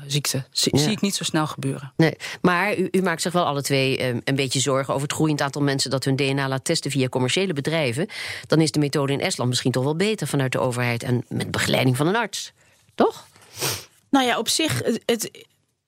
ziekte. 0.07 0.45
Zie, 0.51 0.77
Ja. 0.77 0.83
zie 0.83 0.91
ik 0.93 1.01
niet 1.01 1.15
zo 1.15 1.25
snel 1.25 1.47
gebeuren. 1.47 1.93
Nee, 1.97 2.17
maar 2.41 2.77
u, 2.79 2.89
u 2.91 3.03
maakt 3.03 3.23
zich 3.23 3.33
wel 3.33 3.45
alle 3.45 3.63
twee 3.63 3.99
eh, 3.99 4.17
een 4.25 4.35
beetje 4.35 4.61
zorgen 4.61 4.95
over 4.95 5.07
het 5.07 5.17
groeiend 5.17 5.41
aantal 5.41 5.63
mensen 5.63 5.91
dat 5.91 6.05
hun 6.05 6.17
DNA 6.17 6.49
laat 6.49 6.65
testen 6.65 6.91
via 6.91 7.09
commerciële 7.09 7.53
bedrijven. 7.53 8.07
Dan 8.47 8.61
is 8.61 8.71
de 8.71 8.79
methode 8.79 9.13
in 9.13 9.21
Estland 9.21 9.49
misschien 9.51 9.73
toch 9.73 9.85
wel 9.85 9.97
beter 9.97 10.27
vanuit 10.27 10.53
de 10.53 10.59
overheid 10.59 11.03
en 11.03 11.25
met 11.29 11.51
begeleiding 11.51 11.97
van 11.97 12.07
een 12.07 12.17
arts. 12.17 12.53
Toch? 12.95 13.27
Nou 14.11 14.27
ja, 14.27 14.39
op 14.39 14.49
zich 14.49 14.83
het- 15.07 15.31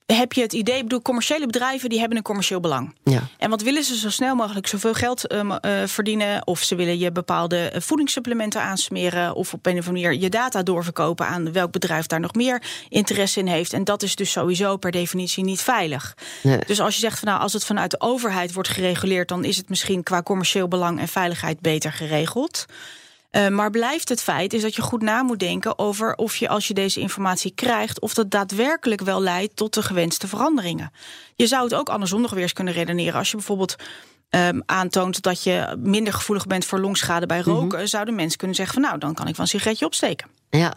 heb 0.05 0.33
je 0.33 0.41
het 0.41 0.53
idee, 0.53 0.75
ik 0.77 0.83
bedoel, 0.83 1.01
commerciële 1.01 1.45
bedrijven 1.45 1.89
die 1.89 1.99
hebben 1.99 2.17
een 2.17 2.23
commercieel 2.23 2.59
belang. 2.59 2.95
Ja. 3.03 3.21
En 3.37 3.49
wat 3.49 3.61
willen 3.61 3.83
ze 3.83 3.97
zo 3.97 4.09
snel 4.09 4.35
mogelijk 4.35 4.67
zoveel 4.67 4.93
geld 4.93 5.27
eh, 5.27 5.41
m- 5.41 5.51
eh, 5.51 5.83
verdienen? 5.85 6.47
Of 6.47 6.63
ze 6.63 6.75
willen 6.75 6.97
je 6.99 7.11
bepaalde 7.11 7.57
eh, 7.69 7.81
voedingssupplementen 7.81 8.61
aansmeren. 8.61 9.35
Of 9.35 9.53
op 9.53 9.65
een 9.65 9.77
of 9.77 9.87
andere 9.87 10.05
manier 10.07 10.21
je 10.21 10.29
data 10.29 10.63
doorverkopen 10.63 11.27
aan 11.27 11.51
welk 11.51 11.71
bedrijf 11.71 12.05
daar 12.05 12.19
nog 12.19 12.33
meer 12.33 12.61
interesse 12.89 13.39
in 13.39 13.47
heeft. 13.47 13.73
En 13.73 13.83
dat 13.83 14.03
is 14.03 14.15
dus 14.15 14.31
sowieso 14.31 14.77
per 14.77 14.91
definitie 14.91 15.43
niet 15.43 15.61
veilig. 15.61 16.13
Nee. 16.43 16.59
Dus 16.67 16.79
als 16.81 16.93
je 16.93 16.99
zegt 16.99 17.19
van 17.19 17.27
nou, 17.27 17.41
als 17.41 17.53
het 17.53 17.65
vanuit 17.65 17.91
de 17.91 17.99
overheid 18.01 18.53
wordt 18.53 18.69
gereguleerd, 18.69 19.27
dan 19.27 19.43
is 19.43 19.57
het 19.57 19.69
misschien 19.69 20.03
qua 20.03 20.23
commercieel 20.23 20.67
belang 20.67 20.99
en 20.99 21.07
veiligheid 21.07 21.59
beter 21.59 21.91
geregeld. 21.93 22.65
Eh, 23.35 23.47
maar 23.47 23.69
blijft 23.69 24.09
het 24.09 24.21
feit 24.21 24.53
is 24.53 24.61
dat 24.61 24.75
je 24.75 24.81
goed 24.81 25.01
na 25.01 25.23
moet 25.23 25.39
denken 25.39 25.79
over 25.79 26.15
of 26.15 26.35
je 26.35 26.47
als 26.47 26.67
je 26.67 26.73
deze 26.73 26.99
informatie 26.99 27.51
krijgt, 27.55 27.99
of 27.99 28.13
dat 28.13 28.31
daadwerkelijk 28.31 29.01
wel 29.01 29.21
leidt 29.21 29.55
tot 29.55 29.73
de 29.73 29.81
gewenste 29.81 30.27
veranderingen. 30.27 30.91
Je 31.35 31.47
zou 31.47 31.63
het 31.63 31.73
ook 31.73 31.89
andersom 31.89 32.21
nog 32.21 32.31
weer 32.31 32.41
eens 32.41 32.53
kunnen 32.53 32.73
redeneren. 32.73 33.13
Als 33.13 33.29
je 33.29 33.35
bijvoorbeeld 33.35 33.75
ehm, 34.29 34.59
aantoont 34.65 35.21
dat 35.21 35.43
je 35.43 35.75
minder 35.79 36.13
gevoelig 36.13 36.47
bent 36.47 36.65
voor 36.65 36.79
longschade 36.79 37.25
bij 37.25 37.41
roken, 37.41 37.87
zouden 37.87 38.15
mensen 38.15 38.37
kunnen 38.37 38.55
zeggen 38.55 38.73
van 38.75 38.83
nou, 38.83 38.99
dan 38.99 39.13
kan 39.13 39.27
ik 39.27 39.35
wel 39.35 39.45
een 39.45 39.51
sigaretje 39.51 39.85
opsteken. 39.85 40.27
Ja. 40.49 40.73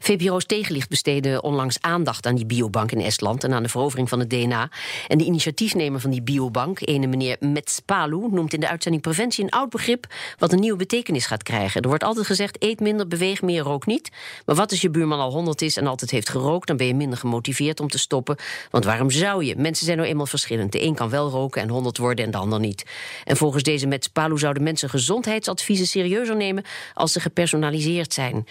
VPRO's 0.00 0.46
Tegenlicht 0.46 0.88
besteedde 0.88 1.42
onlangs 1.42 1.80
aandacht 1.80 2.26
aan 2.26 2.34
die 2.34 2.46
biobank 2.46 2.92
in 2.92 3.00
Estland 3.00 3.44
en 3.44 3.52
aan 3.52 3.62
de 3.62 3.68
verovering 3.68 4.08
van 4.08 4.18
het 4.18 4.30
DNA. 4.30 4.70
En 5.08 5.18
de 5.18 5.24
initiatiefnemer 5.24 6.00
van 6.00 6.10
die 6.10 6.22
biobank, 6.22 6.78
ene 6.80 7.06
meneer 7.06 7.36
Metspalu, 7.40 8.28
noemt 8.30 8.52
in 8.52 8.60
de 8.60 8.68
uitzending 8.68 9.02
preventie 9.02 9.44
een 9.44 9.50
oud 9.50 9.70
begrip 9.70 10.06
wat 10.38 10.52
een 10.52 10.60
nieuwe 10.60 10.78
betekenis 10.78 11.26
gaat 11.26 11.42
krijgen. 11.42 11.82
Er 11.82 11.88
wordt 11.88 12.04
altijd 12.04 12.26
gezegd: 12.26 12.62
eet 12.62 12.80
minder, 12.80 13.08
beweeg 13.08 13.42
meer, 13.42 13.62
rook 13.62 13.86
niet. 13.86 14.10
Maar 14.46 14.56
wat 14.56 14.70
als 14.70 14.80
je 14.80 14.90
buurman 14.90 15.18
al 15.18 15.32
100 15.32 15.62
is 15.62 15.76
en 15.76 15.86
altijd 15.86 16.10
heeft 16.10 16.28
gerookt, 16.28 16.66
dan 16.66 16.76
ben 16.76 16.86
je 16.86 16.94
minder 16.94 17.18
gemotiveerd 17.18 17.80
om 17.80 17.88
te 17.88 17.98
stoppen. 17.98 18.36
Want 18.70 18.84
waarom 18.84 19.10
zou 19.10 19.44
je? 19.44 19.56
Mensen 19.56 19.84
zijn 19.84 19.96
nou 19.96 20.08
eenmaal 20.08 20.26
verschillend. 20.26 20.72
De 20.72 20.82
een 20.82 20.94
kan 20.94 21.10
wel 21.10 21.30
roken 21.30 21.62
en 21.62 21.68
100 21.68 21.98
worden 21.98 22.24
en 22.24 22.30
de 22.30 22.36
ander 22.36 22.60
niet. 22.60 22.84
En 23.24 23.36
volgens 23.36 23.62
deze 23.62 23.86
Metspalu 23.86 24.38
zouden 24.38 24.62
mensen 24.62 24.90
gezondheidsadviezen 24.90 25.86
serieuzer 25.86 26.36
nemen 26.36 26.64
als 26.94 27.12
ze 27.12 27.20
gepersonaliseerd 27.20 28.12
zijn. 28.12 28.46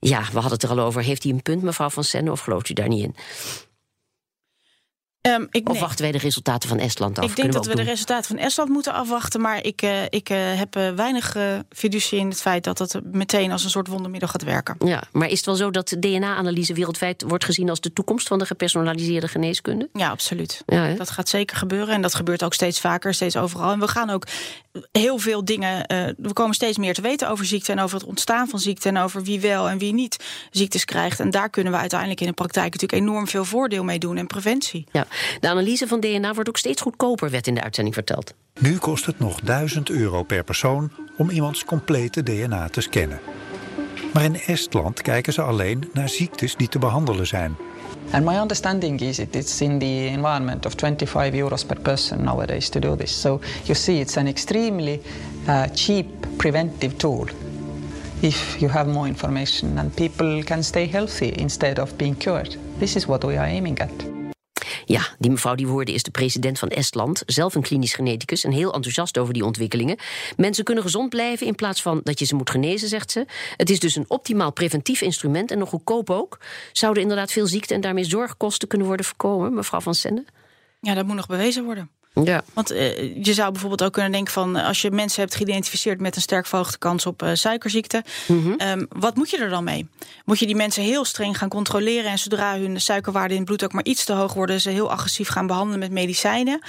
Ja, 0.00 0.20
we 0.20 0.32
hadden 0.32 0.52
het 0.52 0.62
er 0.62 0.70
al 0.70 0.78
over. 0.78 1.02
Heeft 1.02 1.22
hij 1.22 1.32
een 1.32 1.42
punt, 1.42 1.62
mevrouw 1.62 1.90
Van 1.90 2.04
Senne, 2.04 2.30
of 2.30 2.40
gelooft 2.40 2.68
u 2.68 2.74
daar 2.74 2.88
niet 2.88 3.02
in? 3.02 3.14
Ehm, 5.28 5.46
ik, 5.50 5.68
Of 5.68 5.72
nee. 5.72 5.82
wachten 5.82 6.02
wij 6.02 6.12
de 6.12 6.18
resultaten 6.18 6.68
van 6.68 6.78
Estland 6.78 7.18
af? 7.18 7.24
Ik 7.24 7.36
denk 7.36 7.52
dat 7.52 7.66
we 7.66 7.74
de 7.74 7.82
resultaten 7.82 8.36
van 8.36 8.44
Estland 8.44 8.68
moeten 8.68 8.92
afwachten. 8.92 9.40
Maar 9.40 9.64
ik, 9.64 9.82
eh, 9.82 10.04
ik 10.08 10.30
eh, 10.30 10.38
heb 10.40 10.76
eh, 10.76 10.90
weinig 10.90 11.36
fiducie 11.70 12.18
in 12.18 12.28
het 12.28 12.40
feit 12.40 12.64
dat 12.64 12.78
het 12.78 13.00
meteen 13.12 13.52
als 13.52 13.64
een 13.64 13.70
soort 13.70 13.86
wondermiddel 13.86 14.28
gaat 14.28 14.42
werken. 14.42 14.76
Ja, 14.84 15.02
maar 15.12 15.28
is 15.28 15.36
het 15.36 15.46
wel 15.46 15.54
zo 15.54 15.70
dat 15.70 15.96
DNA-analyse 16.00 16.74
wereldwijd 16.74 17.24
wordt 17.26 17.44
gezien 17.44 17.70
als 17.70 17.80
de 17.80 17.92
toekomst 17.92 18.28
van 18.28 18.38
de 18.38 18.46
gepersonaliseerde 18.46 19.28
geneeskunde? 19.28 19.88
Ja, 19.92 20.10
absoluut. 20.10 20.62
Ja? 20.66 20.94
Dat 20.94 21.10
gaat 21.10 21.28
zeker 21.28 21.56
gebeuren. 21.56 21.94
En 21.94 22.02
dat 22.02 22.14
gebeurt 22.14 22.42
ook 22.42 22.54
steeds 22.54 22.80
vaker, 22.80 23.14
steeds 23.14 23.36
overal. 23.36 23.72
En 23.72 23.80
we 23.80 23.88
gaan 23.88 24.10
ook 24.10 24.26
heel 24.92 25.18
veel 25.18 25.44
dingen. 25.44 25.84
we 26.18 26.32
komen 26.32 26.54
steeds 26.54 26.78
meer 26.78 26.94
te 26.94 27.00
weten 27.00 27.28
over 27.28 27.44
ziekte 27.44 27.72
en 27.72 27.80
over 27.80 27.98
het 27.98 28.08
ontstaan 28.08 28.48
van 28.48 28.58
ziekte. 28.58 28.88
En 28.88 28.98
over 28.98 29.22
wie 29.22 29.40
wel 29.40 29.68
en 29.68 29.78
wie 29.78 29.92
niet 29.92 30.24
ziektes 30.50 30.84
krijgt. 30.84 31.20
En 31.20 31.30
daar 31.30 31.50
kunnen 31.50 31.72
we 31.72 31.78
uiteindelijk 31.78 32.20
in 32.20 32.26
de 32.26 32.32
praktijk 32.32 32.72
natuurlijk 32.72 33.02
enorm 33.02 33.28
veel 33.28 33.44
voordeel 33.44 33.84
mee 33.84 33.98
doen. 33.98 34.16
En 34.16 34.26
preventie. 34.26 34.86
Ja. 34.92 35.06
De 35.40 35.48
analyse 35.48 35.86
van 35.86 36.00
DNA 36.00 36.34
wordt 36.34 36.48
ook 36.48 36.56
steeds 36.56 36.82
goedkoper, 36.82 37.30
werd 37.30 37.46
in 37.46 37.54
de 37.54 37.62
uitzending 37.62 37.94
verteld. 37.94 38.34
Nu 38.60 38.78
kost 38.78 39.06
het 39.06 39.18
nog 39.18 39.40
1000 39.40 39.90
euro 39.90 40.22
per 40.22 40.44
persoon 40.44 40.90
om 41.16 41.30
iemands 41.30 41.64
complete 41.64 42.22
DNA 42.22 42.68
te 42.68 42.80
scannen. 42.80 43.20
Maar 44.12 44.24
in 44.24 44.40
Estland 44.40 45.02
kijken 45.02 45.32
ze 45.32 45.42
alleen 45.42 45.90
naar 45.92 46.08
ziektes 46.08 46.56
die 46.56 46.68
te 46.68 46.78
behandelen 46.78 47.26
zijn. 47.26 47.56
And 48.10 48.24
my 48.24 48.36
understanding 48.36 49.00
is 49.00 49.18
it, 49.18 49.34
it's 49.34 49.60
in 49.60 49.78
the 49.78 50.06
environment 50.06 50.66
of 50.66 50.74
25 50.76 51.40
euros 51.40 51.64
per 51.64 51.80
person 51.80 52.24
nowadays 52.24 52.68
to 52.68 52.80
do 52.80 52.96
this. 52.96 53.20
So 53.20 53.40
you 53.64 53.74
see, 53.74 54.00
it's 54.00 54.16
an 54.16 54.26
extremely 54.26 55.00
uh, 55.48 55.62
cheap 55.74 56.06
preventive 56.36 56.96
tool. 56.96 57.26
If 58.20 58.56
you 58.58 58.70
have 58.70 58.90
more 58.90 59.08
information 59.08 59.78
and 59.78 59.94
people 59.94 60.42
can 60.44 60.64
stay 60.64 60.86
healthy 60.86 61.32
instead 61.36 61.78
of 61.78 61.96
being 61.96 62.16
cured. 62.16 62.56
This 62.78 62.96
is 62.96 63.06
what 63.06 63.24
we 63.24 63.36
are 63.36 63.46
aiming 63.46 63.78
at. 63.78 64.17
Ja, 64.88 65.02
die 65.18 65.30
mevrouw 65.30 65.54
die 65.54 65.66
we 65.66 65.72
hoorden 65.72 65.94
is 65.94 66.02
de 66.02 66.10
president 66.10 66.58
van 66.58 66.68
Estland, 66.68 67.22
zelf 67.26 67.54
een 67.54 67.62
klinisch 67.62 67.94
geneticus 67.94 68.44
en 68.44 68.50
heel 68.50 68.74
enthousiast 68.74 69.18
over 69.18 69.34
die 69.34 69.44
ontwikkelingen. 69.44 69.96
Mensen 70.36 70.64
kunnen 70.64 70.84
gezond 70.84 71.08
blijven 71.08 71.46
in 71.46 71.54
plaats 71.54 71.82
van 71.82 72.00
dat 72.04 72.18
je 72.18 72.24
ze 72.24 72.34
moet 72.34 72.50
genezen, 72.50 72.88
zegt 72.88 73.10
ze. 73.10 73.26
Het 73.56 73.70
is 73.70 73.80
dus 73.80 73.96
een 73.96 74.04
optimaal 74.08 74.52
preventief 74.52 75.00
instrument 75.00 75.50
en 75.50 75.58
nog 75.58 75.68
goedkoop 75.68 76.10
ook. 76.10 76.38
Zouden 76.72 77.02
inderdaad 77.02 77.32
veel 77.32 77.46
ziekten 77.46 77.76
en 77.76 77.80
daarmee 77.80 78.04
zorgkosten 78.04 78.68
kunnen 78.68 78.86
worden 78.86 79.06
voorkomen, 79.06 79.54
mevrouw 79.54 79.80
Van 79.80 79.94
Sende? 79.94 80.24
Ja, 80.80 80.94
dat 80.94 81.06
moet 81.06 81.16
nog 81.16 81.26
bewezen 81.26 81.64
worden. 81.64 81.90
Ja. 82.24 82.42
Want 82.54 82.70
eh, 82.70 83.24
je 83.24 83.34
zou 83.34 83.50
bijvoorbeeld 83.50 83.82
ook 83.82 83.92
kunnen 83.92 84.12
denken 84.12 84.32
van... 84.32 84.56
als 84.56 84.82
je 84.82 84.90
mensen 84.90 85.20
hebt 85.20 85.34
geïdentificeerd 85.34 86.00
met 86.00 86.16
een 86.16 86.22
sterk 86.22 86.46
verhoogde 86.46 86.78
kans 86.78 87.06
op 87.06 87.22
eh, 87.22 87.30
suikerziekte... 87.32 88.04
ehm, 88.56 88.84
wat 88.88 89.14
moet 89.14 89.30
je 89.30 89.38
er 89.38 89.48
dan 89.48 89.64
mee? 89.64 89.88
Moet 90.24 90.38
je 90.38 90.46
die 90.46 90.56
mensen 90.56 90.82
heel 90.82 91.04
streng 91.04 91.38
gaan 91.38 91.48
controleren... 91.48 92.10
en 92.10 92.18
zodra 92.18 92.58
hun 92.58 92.80
suikerwaarden 92.80 93.32
in 93.32 93.36
het 93.36 93.44
bloed 93.44 93.64
ook 93.64 93.72
maar 93.72 93.84
iets 93.84 94.04
te 94.04 94.12
hoog 94.12 94.34
worden... 94.34 94.60
ze 94.60 94.70
heel 94.70 94.90
agressief 94.90 95.28
gaan 95.28 95.46
behandelen 95.46 95.78
met 95.78 95.90
medicijnen... 95.90 96.60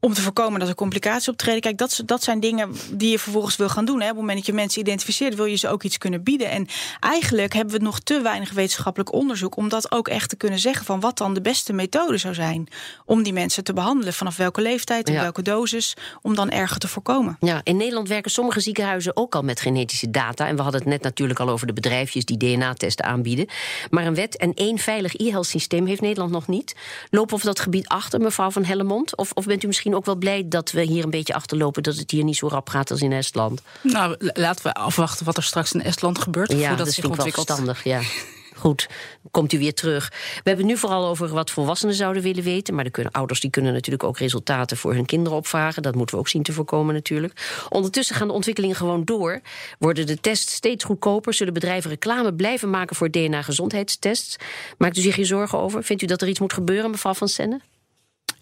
om 0.00 0.14
te 0.14 0.20
voorkomen 0.22 0.60
dat 0.60 0.68
er 0.68 0.74
complicaties 0.74 1.28
optreden. 1.28 1.60
Kijk, 1.60 1.78
dat, 1.78 2.02
dat 2.06 2.22
zijn 2.22 2.40
dingen 2.40 2.72
die 2.92 3.10
je 3.10 3.18
vervolgens 3.18 3.56
wil 3.56 3.68
gaan 3.68 3.84
doen. 3.84 4.00
Hè. 4.00 4.02
Op 4.02 4.10
het 4.10 4.18
moment 4.20 4.36
dat 4.36 4.46
je 4.46 4.52
mensen 4.52 4.80
identificeert... 4.80 5.34
wil 5.34 5.44
je 5.44 5.56
ze 5.56 5.68
ook 5.68 5.82
iets 5.82 5.98
kunnen 5.98 6.22
bieden. 6.22 6.50
En 6.50 6.66
eigenlijk 7.00 7.52
hebben 7.52 7.78
we 7.78 7.84
nog 7.84 8.00
te 8.00 8.20
weinig 8.20 8.52
wetenschappelijk 8.52 9.12
onderzoek... 9.12 9.56
om 9.56 9.68
dat 9.68 9.92
ook 9.92 10.08
echt 10.08 10.28
te 10.28 10.36
kunnen 10.36 10.58
zeggen 10.58 10.86
van 10.86 11.00
wat 11.00 11.18
dan 11.18 11.34
de 11.34 11.40
beste 11.40 11.72
methode 11.72 12.16
zou 12.16 12.34
zijn... 12.34 12.68
om 13.04 13.22
die 13.22 13.32
mensen 13.32 13.64
te 13.64 13.72
behandelen. 13.72 14.12
Vanaf 14.12 14.36
welke 14.36 14.60
leeftijd 14.60 15.08
en 15.08 15.14
Ja. 15.14 15.20
welke 15.20 15.42
dosis... 15.42 15.96
om 16.22 16.34
dan 16.34 16.50
erger 16.50 16.78
te 16.78 16.88
voorkomen. 16.88 17.36
Ja, 17.40 17.60
in 17.64 17.76
Nederland 17.76 18.08
werken 18.08 18.30
sommige 18.30 18.60
ziekenhuizen 18.60 19.16
ook 19.16 19.34
al 19.34 19.42
met 19.42 19.60
genetische 19.60 20.10
data. 20.10 20.46
En 20.46 20.56
we 20.56 20.62
hadden 20.62 20.80
het 20.80 20.90
net 20.90 21.02
natuurlijk 21.02 21.40
al 21.40 21.48
over 21.48 21.66
de 21.66 21.72
bedrijfjes 21.72 22.24
die 22.24 22.36
DNA-testen 22.36 23.04
aanbieden. 23.04 23.46
Maar 23.90 24.06
een 24.06 24.14
wet 24.14 24.36
en 24.36 24.54
één 24.54 24.78
veilig 24.78 25.16
e-health 25.16 25.46
systeem 25.46 25.86
heeft 25.86 26.00
Nederland 26.00 26.30
nog 26.30 26.46
niet. 26.46 26.74
Lopen 27.10 27.28
we 27.30 27.34
op 27.34 27.42
dat 27.42 27.60
gebied 27.60 27.88
achter, 27.88 28.20
mevrouw 28.20 28.50
van 28.50 28.64
Hellemond? 28.64 29.16
Of, 29.16 29.30
of 29.34 29.46
bent 29.46 29.62
u 29.64 29.66
misschien 29.66 29.89
ook 29.94 30.04
wel 30.04 30.16
blij 30.16 30.48
dat 30.48 30.70
we 30.70 30.82
hier 30.82 31.04
een 31.04 31.10
beetje 31.10 31.34
achterlopen... 31.34 31.82
dat 31.82 31.96
het 31.96 32.10
hier 32.10 32.24
niet 32.24 32.36
zo 32.36 32.48
rap 32.48 32.68
gaat 32.68 32.90
als 32.90 33.00
in 33.00 33.12
Estland? 33.12 33.62
Nou, 33.82 34.16
laten 34.18 34.64
we 34.64 34.72
afwachten 34.72 35.26
wat 35.26 35.36
er 35.36 35.42
straks 35.42 35.72
in 35.72 35.82
Estland 35.82 36.18
gebeurt. 36.18 36.52
Ja, 36.52 36.58
voordat 36.58 36.78
dat 36.78 36.86
zich 36.86 36.96
ik 36.96 37.02
wel 37.02 37.12
ontwikkelt. 37.12 37.46
verstandig, 37.46 37.84
ja. 37.84 38.00
Goed, 38.60 38.88
komt 39.30 39.52
u 39.52 39.58
weer 39.58 39.74
terug. 39.74 40.08
We 40.08 40.16
hebben 40.34 40.64
het 40.64 40.74
nu 40.74 40.78
vooral 40.78 41.06
over 41.06 41.28
wat 41.28 41.50
volwassenen 41.50 41.94
zouden 41.94 42.22
willen 42.22 42.42
weten. 42.42 42.74
Maar 42.74 42.84
de 42.84 42.90
kunnen, 42.90 43.12
ouders 43.12 43.40
die 43.40 43.50
kunnen 43.50 43.72
natuurlijk 43.72 44.04
ook 44.04 44.18
resultaten 44.18 44.76
voor 44.76 44.94
hun 44.94 45.06
kinderen 45.06 45.38
opvragen. 45.38 45.82
Dat 45.82 45.94
moeten 45.94 46.14
we 46.14 46.20
ook 46.20 46.28
zien 46.28 46.42
te 46.42 46.52
voorkomen 46.52 46.94
natuurlijk. 46.94 47.64
Ondertussen 47.68 48.16
gaan 48.16 48.28
de 48.28 48.32
ontwikkelingen 48.34 48.76
gewoon 48.76 49.04
door. 49.04 49.40
Worden 49.78 50.06
de 50.06 50.20
tests 50.20 50.54
steeds 50.54 50.84
goedkoper? 50.84 51.34
Zullen 51.34 51.52
bedrijven 51.52 51.90
reclame 51.90 52.34
blijven 52.34 52.70
maken 52.70 52.96
voor 52.96 53.10
DNA-gezondheidstests? 53.10 54.36
Maakt 54.78 54.96
u 54.96 55.00
zich 55.00 55.16
hier 55.16 55.26
zorgen 55.26 55.58
over? 55.58 55.84
Vindt 55.84 56.02
u 56.02 56.06
dat 56.06 56.22
er 56.22 56.28
iets 56.28 56.40
moet 56.40 56.52
gebeuren, 56.52 56.90
mevrouw 56.90 57.14
Van 57.14 57.28
Senne? 57.28 57.60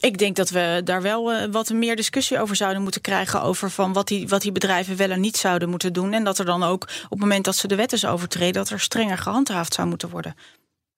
Ik 0.01 0.19
denk 0.19 0.37
dat 0.37 0.51
we 0.51 0.81
daar 0.85 1.03
wel 1.03 1.33
eh, 1.33 1.49
wat 1.51 1.71
meer 1.71 1.97
discussie 1.97 2.41
over 2.41 2.57
zouden 2.57 2.83
moeten 2.83 3.01
krijgen. 3.01 3.43
Over 3.43 3.71
van 3.71 3.93
wat 3.93 4.09
die, 4.09 4.29
wat 4.29 4.43
die 4.43 4.53
bedrijven 4.53 4.97
wel 4.97 5.11
en 5.11 5.21
niet 5.21 5.37
zouden 5.37 5.69
moeten 5.69 5.93
doen. 5.93 6.13
En 6.13 6.25
dat 6.25 6.39
er 6.39 6.45
dan 6.45 6.63
ook 6.63 6.83
op 6.83 7.11
het 7.11 7.19
moment 7.19 7.45
dat 7.45 7.57
ze 7.57 7.69
de 7.69 7.77
wet 7.77 7.93
eens 7.93 8.07
overtreden. 8.07 8.53
dat 8.53 8.71
er 8.71 8.81
strenger 8.81 9.19
gehandhaafd 9.19 9.75
zou 9.75 9.89
moeten 9.89 10.09
worden. 10.09 10.37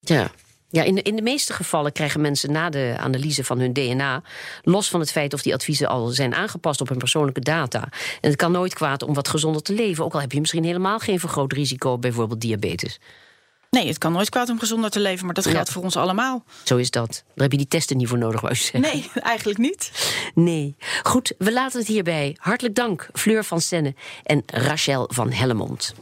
Ja. 0.01 0.31
Ja, 0.73 0.83
in 0.83 0.95
de, 0.95 1.03
in 1.03 1.17
de 1.17 1.23
meeste 1.23 1.53
gevallen 1.53 1.93
krijgen 1.93 2.21
mensen 2.21 2.53
na 2.53 2.71
de 2.71 2.95
analyse 2.99 3.45
van 3.45 3.59
hun 3.59 3.73
DNA, 3.73 4.23
los 4.63 4.89
van 4.89 5.01
het 5.01 5.11
feit 5.11 5.35
of 5.35 5.43
die 5.43 5.55
adviezen 5.55 5.89
al 5.89 6.07
zijn 6.07 6.35
aangepast 6.35 6.81
op 6.81 6.89
hun 6.89 6.99
persoonlijke 6.99 7.41
data. 7.41 7.89
En 8.21 8.31
het 8.31 8.37
kan 8.37 8.53
nooit 8.53 8.75
kwaad 8.75 9.03
om 9.03 9.15
wat 9.15 9.29
gezonder 9.29 9.63
te 9.63 9.73
leven, 9.73 10.05
ook 10.05 10.15
al 10.15 10.21
heb 10.21 10.33
je 10.33 10.41
misschien 10.41 10.65
helemaal 10.65 10.99
geen 10.99 11.21
vergroot 11.21 11.53
risico, 11.53 11.99
bijvoorbeeld 11.99 12.41
diabetes. 12.41 13.01
Nee, 13.71 13.87
het 13.87 13.99
kan 13.99 14.13
nooit 14.13 14.29
kwaad 14.29 14.49
om 14.49 14.59
gezonder 14.59 14.91
te 14.91 15.01
leven, 15.01 15.25
maar 15.25 15.35
dat 15.35 15.45
Ja. 15.45 15.51
geldt 15.51 15.71
voor 15.71 15.83
ons 15.83 15.97
allemaal. 15.97 16.45
Zo 16.65 16.77
is 16.77 16.91
dat. 16.91 17.09
Daar 17.09 17.23
heb 17.35 17.51
je 17.53 17.57
die 17.59 17.69
testen 17.69 17.97
niet 17.97 18.09
voor 18.09 18.19
nodig, 18.19 18.41
wou 18.41 18.53
je 18.55 18.61
zeggen. 18.61 18.81
Nee, 18.81 19.11
eigenlijk 19.23 19.59
niet. 19.59 19.91
Nee. 20.35 20.77
Goed, 21.03 21.33
we 21.39 21.53
laten 21.53 21.79
het 21.79 21.89
hierbij. 21.89 22.37
Hartelijk 22.39 22.75
dank, 22.75 23.09
Fleur 23.13 23.45
van 23.45 23.61
Senne 23.61 23.95
en 24.25 24.43
Rachel 24.47 25.09
van 25.13 25.33
Hellemond. 25.33 25.95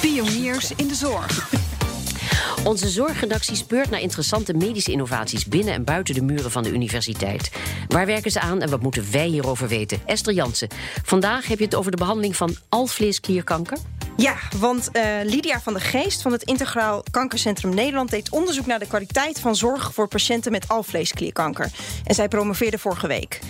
Pioniers 0.00 0.70
in 0.76 0.88
de 0.88 0.94
zorg. 0.94 1.50
Onze 2.64 2.88
zorgredactie 2.88 3.56
speurt 3.56 3.90
naar 3.90 4.00
interessante 4.00 4.54
medische 4.54 4.90
innovaties 4.92 5.46
binnen 5.46 5.74
en 5.74 5.84
buiten 5.84 6.14
de 6.14 6.22
muren 6.22 6.50
van 6.50 6.62
de 6.62 6.70
universiteit. 6.70 7.50
Waar 7.88 8.06
werken 8.06 8.30
ze 8.30 8.40
aan 8.40 8.60
en 8.62 8.70
wat 8.70 8.82
moeten 8.82 9.06
wij 9.12 9.26
hierover 9.26 9.68
weten? 9.68 10.00
Esther 10.06 10.34
Jansen, 10.34 10.68
vandaag 11.04 11.46
heb 11.46 11.58
je 11.58 11.64
het 11.64 11.74
over 11.74 11.90
de 11.90 11.96
behandeling 11.96 12.36
van 12.36 12.56
alvleesklierkanker. 12.68 13.78
Ja, 14.16 14.34
want 14.58 14.88
uh, 14.92 15.02
Lydia 15.22 15.60
van 15.60 15.72
de 15.74 15.80
Geest 15.80 16.22
van 16.22 16.32
het 16.32 16.42
Integraal 16.42 17.02
Kankercentrum 17.10 17.74
Nederland 17.74 18.10
deed 18.10 18.30
onderzoek 18.30 18.66
naar 18.66 18.78
de 18.78 18.86
kwaliteit 18.86 19.40
van 19.40 19.56
zorg 19.56 19.94
voor 19.94 20.08
patiënten 20.08 20.52
met 20.52 20.68
alvleesklierkanker. 20.68 21.70
En 22.04 22.14
zij 22.14 22.28
promoveerde 22.28 22.78
vorige 22.78 23.06
week. 23.06 23.40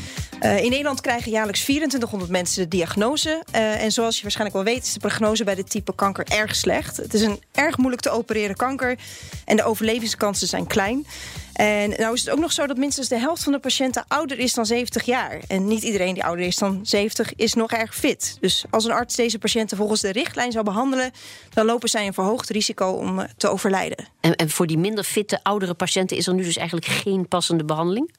Uh, 0.45 0.63
in 0.63 0.71
Nederland 0.71 1.01
krijgen 1.01 1.31
jaarlijks 1.31 1.61
2400 1.63 2.31
mensen 2.31 2.63
de 2.63 2.69
diagnose. 2.69 3.43
Uh, 3.55 3.83
en 3.83 3.93
zoals 3.93 4.17
je 4.17 4.23
waarschijnlijk 4.23 4.65
wel 4.65 4.75
weet, 4.75 4.85
is 4.85 4.93
de 4.93 4.99
prognose 4.99 5.45
bij 5.45 5.55
dit 5.55 5.71
type 5.71 5.95
kanker 5.95 6.27
erg 6.29 6.57
slecht. 6.57 6.97
Het 6.97 7.15
is 7.15 7.23
een 7.23 7.43
erg 7.53 7.77
moeilijk 7.77 8.03
te 8.03 8.11
opereren 8.11 8.57
kanker 8.57 8.99
en 9.45 9.57
de 9.57 9.65
overlevingskansen 9.65 10.49
zijn 10.49 10.67
klein. 10.67 11.07
En 11.53 11.91
nou 11.91 12.15
is 12.15 12.21
het 12.21 12.31
ook 12.31 12.39
nog 12.39 12.53
zo 12.53 12.67
dat 12.67 12.77
minstens 12.77 13.09
de 13.09 13.19
helft 13.19 13.43
van 13.43 13.53
de 13.53 13.59
patiënten 13.59 14.05
ouder 14.09 14.39
is 14.39 14.55
dan 14.55 14.67
70 14.67 15.03
jaar. 15.03 15.41
En 15.49 15.67
niet 15.67 15.83
iedereen 15.83 16.15
die 16.15 16.25
ouder 16.25 16.47
is 16.47 16.57
dan 16.57 16.81
70 16.83 17.35
is 17.35 17.55
nog 17.55 17.73
erg 17.73 17.95
fit. 17.95 18.37
Dus 18.41 18.65
als 18.71 18.85
een 18.85 18.93
arts 18.93 19.17
deze 19.17 19.39
patiënten 19.39 19.77
volgens 19.77 20.01
de 20.01 20.13
richtlijn 20.13 20.53
zou 20.53 20.65
behandelen, 20.65 21.11
dan 21.51 21.67
lopen 21.67 21.89
zij 21.89 22.07
een 22.07 22.15
verhoogd 22.15 22.51
risico 22.51 22.91
om 22.91 23.21
eh, 23.21 23.29
te 23.37 23.49
overlijden. 23.49 24.09
En, 24.21 24.35
en 24.35 24.51
voor 24.51 24.67
die 24.67 24.79
minder 24.79 25.05
fitte 25.05 25.41
oudere 25.43 25.75
patiënten 25.75 26.17
is 26.17 26.27
er 26.27 26.35
nu 26.35 26.43
dus 26.43 26.57
eigenlijk 26.57 26.87
geen 26.87 27.29
passende 27.29 27.65
behandeling? 27.65 28.11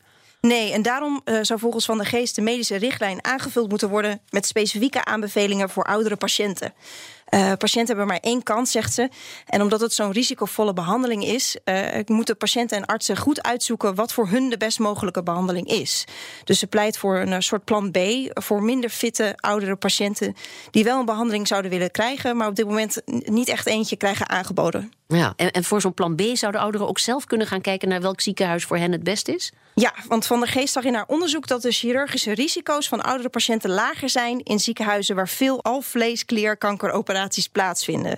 Nee, 0.46 0.74
en 0.74 0.82
daarom 0.82 1.22
uh, 1.26 1.40
zou 1.42 1.60
volgens 1.60 1.86
Van 1.86 1.98
de 1.98 2.06
Geest 2.06 2.36
de 2.36 2.42
medische 2.42 2.76
richtlijn 2.76 3.24
aangevuld 3.24 3.70
moeten 3.70 3.90
worden 3.90 4.22
met 4.30 4.46
specifieke 4.46 5.06
aanbevelingen 5.06 5.70
voor 5.70 5.84
oudere 5.84 6.16
patiënten. 6.16 6.74
Uh, 7.34 7.52
patiënten 7.58 7.88
hebben 7.88 8.08
maar 8.08 8.20
één 8.22 8.44
kans, 8.44 8.72
zegt 8.72 8.94
ze. 8.94 9.10
En 9.46 9.62
omdat 9.62 9.80
het 9.80 9.94
zo'n 9.94 10.12
risicovolle 10.12 10.74
behandeling 10.74 11.26
is, 11.26 11.58
uh, 11.66 11.86
moeten 12.06 12.38
patiënten 12.38 12.78
en 12.78 12.86
artsen 12.86 13.18
goed 13.18 13.44
uitzoeken 13.44 13.96
wat 13.96 14.14
voor 14.14 14.28
hun 14.28 14.50
de 14.50 14.58
best 14.58 14.80
mogelijke 14.80 15.24
behandeling 15.24 15.68
is. 15.68 16.06
Dus 16.44 16.60
ze 16.60 16.68
pleit 16.68 16.98
voor 16.98 17.18
een 17.18 17.44
soort 17.44 17.64
plan 17.64 17.92
B 17.92 17.98
voor 18.34 18.64
minder 18.64 18.90
fitte 18.90 19.34
oudere 19.36 19.76
patiënten 19.76 20.36
die 20.72 20.84
wel 20.84 21.00
een 21.00 21.06
behandeling 21.06 21.48
zouden 21.48 21.72
willen 21.72 21.92
krijgen, 21.92 22.38
maar 22.38 22.48
op 22.48 22.56
dit 22.56 22.68
moment 22.68 23.02
niet 23.26 23.48
echt 23.48 23.66
eentje 23.66 23.96
krijgen 23.96 24.30
aangeboden. 24.30 24.92
Ja, 25.08 25.34
en, 25.36 25.52
en 25.52 25.64
voor 25.64 25.82
zo'n 25.82 25.94
plan 25.94 26.16
B 26.16 26.22
zouden 26.34 26.62
ouderen 26.62 26.88
ook 26.88 27.00
zelf 27.00 27.26
kunnen 27.26 27.48
gaan 27.48 27.62
kijken 27.62 27.90
naar 27.90 28.02
welk 28.02 28.22
ziekenhuis 28.22 28.64
voor 28.64 28.78
hen 28.78 28.92
het 28.92 29.04
best 29.04 29.28
is? 29.28 29.52
Ja, 29.76 29.94
want 30.08 30.26
Van 30.26 30.40
der 30.40 30.50
Geest 30.50 30.74
zag 30.74 30.84
in 30.84 30.94
haar 30.94 31.08
onderzoek 31.08 31.48
dat 31.48 31.62
de 31.62 31.72
chirurgische 31.72 32.34
risico's 32.34 32.88
van 32.88 33.04
oudere 33.04 33.30
patiënten 33.30 33.70
lager 33.70 34.10
zijn 34.10 34.44
in 34.44 34.60
ziekenhuizen 34.60 35.16
waar 35.16 35.30
veel 35.30 35.64
alvleesklierkankeroperaties 35.64 37.15
plaatsvinden. 37.48 38.18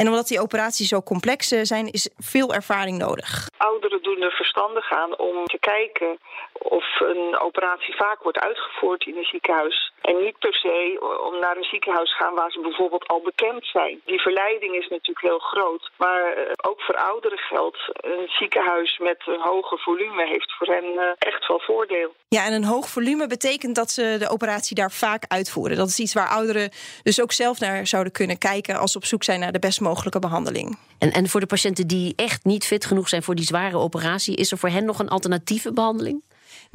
En 0.00 0.08
omdat 0.08 0.28
die 0.28 0.40
operaties 0.40 0.88
zo 0.88 1.02
complex 1.02 1.48
zijn, 1.48 1.86
is 1.90 2.10
veel 2.18 2.54
ervaring 2.54 2.98
nodig. 2.98 3.48
Ouderen 3.56 4.02
doen 4.02 4.22
er 4.22 4.32
verstandig 4.32 4.92
aan 4.92 5.18
om 5.18 5.44
te 5.44 5.58
kijken 5.58 6.18
of 6.58 7.00
een 7.00 7.38
operatie 7.38 7.96
vaak 7.96 8.22
wordt 8.22 8.38
uitgevoerd 8.38 9.06
in 9.06 9.16
een 9.16 9.24
ziekenhuis. 9.24 9.92
En 10.00 10.22
niet 10.24 10.38
per 10.38 10.54
se 10.54 10.98
om 11.26 11.38
naar 11.40 11.56
een 11.56 11.70
ziekenhuis 11.72 12.16
gaan 12.16 12.34
waar 12.34 12.50
ze 12.50 12.60
bijvoorbeeld 12.60 13.06
al 13.06 13.20
bekend 13.20 13.66
zijn. 13.66 14.00
Die 14.04 14.20
verleiding 14.20 14.74
is 14.74 14.88
natuurlijk 14.88 15.26
heel 15.26 15.38
groot. 15.38 15.90
Maar 15.96 16.32
eh, 16.32 16.52
ook 16.70 16.80
voor 16.80 16.94
ouderen 16.94 17.38
geldt, 17.38 17.78
een 17.92 18.28
ziekenhuis 18.28 18.98
met 18.98 19.22
een 19.26 19.40
hoger 19.40 19.78
volume 19.78 20.26
heeft 20.26 20.54
voor 20.58 20.66
hen 20.66 20.84
eh, 20.84 21.04
echt 21.18 21.46
wel 21.46 21.60
voordeel. 21.60 22.14
Ja, 22.28 22.44
en 22.44 22.52
een 22.52 22.64
hoog 22.64 22.88
volume 22.88 23.26
betekent 23.26 23.74
dat 23.74 23.90
ze 23.90 24.16
de 24.18 24.28
operatie 24.28 24.76
daar 24.76 24.92
vaak 24.92 25.24
uitvoeren. 25.28 25.76
Dat 25.76 25.88
is 25.88 25.98
iets 25.98 26.14
waar 26.14 26.28
ouderen 26.28 26.70
dus 27.02 27.22
ook 27.22 27.32
zelf 27.32 27.60
naar 27.60 27.86
zouden 27.86 28.12
kunnen 28.12 28.38
kijken 28.38 28.78
als 28.78 28.92
ze 28.92 28.98
op 28.98 29.04
zoek 29.04 29.24
zijn 29.24 29.40
naar 29.40 29.52
de 29.52 29.58
best 29.58 29.80
mogelijke 29.88 30.18
behandeling. 30.18 30.78
En, 30.98 31.12
en 31.12 31.28
voor 31.28 31.40
de 31.40 31.46
patiënten 31.46 31.86
die 31.86 32.12
echt 32.16 32.44
niet 32.44 32.64
fit 32.64 32.84
genoeg 32.84 33.08
zijn 33.08 33.22
voor 33.22 33.34
die 33.34 33.44
zware 33.44 33.76
operatie, 33.76 34.36
is 34.36 34.52
er 34.52 34.58
voor 34.58 34.68
hen 34.68 34.84
nog 34.84 34.98
een 34.98 35.08
alternatieve 35.08 35.72
behandeling? 35.72 36.22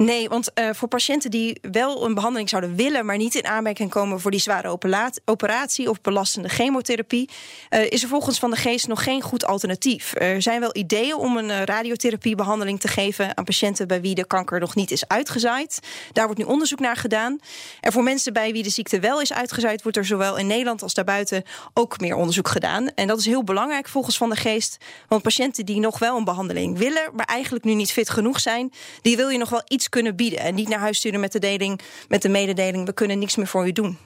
Nee, 0.04 0.28
want 0.28 0.50
uh, 0.54 0.68
voor 0.72 0.88
patiënten 0.88 1.30
die 1.30 1.58
wel 1.70 2.04
een 2.04 2.14
behandeling 2.14 2.48
zouden 2.48 2.76
willen, 2.76 3.06
maar 3.06 3.16
niet 3.16 3.34
in 3.34 3.46
aanmerking 3.46 3.90
komen 3.90 4.20
voor 4.20 4.30
die 4.30 4.40
zware 4.40 4.78
operatie 5.24 5.90
of 5.90 6.00
belastende 6.00 6.48
chemotherapie, 6.48 7.28
uh, 7.70 7.90
is 7.90 8.02
er 8.02 8.08
volgens 8.08 8.38
Van 8.38 8.50
de 8.50 8.56
Geest 8.56 8.88
nog 8.88 9.02
geen 9.02 9.22
goed 9.22 9.44
alternatief. 9.44 10.14
Er 10.14 10.42
zijn 10.42 10.60
wel 10.60 10.76
ideeën 10.76 11.14
om 11.14 11.36
een 11.36 11.48
uh, 11.48 11.62
radiotherapiebehandeling 11.62 12.80
te 12.80 12.88
geven 12.88 13.36
aan 13.36 13.44
patiënten 13.44 13.88
bij 13.88 14.00
wie 14.00 14.14
de 14.14 14.26
kanker 14.26 14.60
nog 14.60 14.74
niet 14.74 14.90
is 14.90 15.08
uitgezaaid. 15.08 15.78
Daar 16.12 16.24
wordt 16.24 16.40
nu 16.40 16.46
onderzoek 16.46 16.80
naar 16.80 16.96
gedaan. 16.96 17.38
En 17.80 17.92
voor 17.92 18.02
mensen 18.02 18.32
bij 18.32 18.52
wie 18.52 18.62
de 18.62 18.70
ziekte 18.70 19.00
wel 19.00 19.20
is 19.20 19.32
uitgezaaid, 19.32 19.82
wordt 19.82 19.98
er 19.98 20.04
zowel 20.04 20.36
in 20.36 20.46
Nederland 20.46 20.82
als 20.82 20.94
daarbuiten 20.94 21.42
ook 21.74 22.00
meer 22.00 22.16
onderzoek 22.16 22.48
gedaan. 22.48 22.94
En 22.94 23.06
dat 23.06 23.18
is 23.18 23.26
heel 23.26 23.44
belangrijk 23.44 23.88
volgens 23.88 24.16
Van 24.16 24.30
de 24.30 24.36
Geest, 24.36 24.76
want 25.08 25.22
patiënten 25.22 25.66
die 25.66 25.80
nog 25.80 25.98
wel 25.98 26.16
een 26.16 26.24
behandeling 26.24 26.78
willen, 26.78 27.10
maar 27.12 27.26
eigenlijk 27.26 27.64
nu 27.64 27.74
niet 27.74 27.92
fit 27.92 28.10
genoeg 28.10 28.40
zijn, 28.40 28.72
die 29.02 29.16
wil 29.16 29.28
je 29.28 29.38
nog 29.38 29.48
wel 29.48 29.62
iets 29.68 29.88
kunnen 29.92 30.16
bieden. 30.16 30.38
En 30.38 30.54
niet 30.54 30.68
naar 30.68 30.78
huis 30.78 30.96
sturen 30.96 31.20
met 31.20 31.32
de, 31.32 31.38
deling, 31.38 31.80
met 32.08 32.22
de 32.22 32.28
mededeling: 32.28 32.86
we 32.86 32.92
kunnen 32.92 33.18
niks 33.18 33.36
meer 33.36 33.46
voor 33.46 33.66
u 33.66 33.72
doen. 33.72 33.98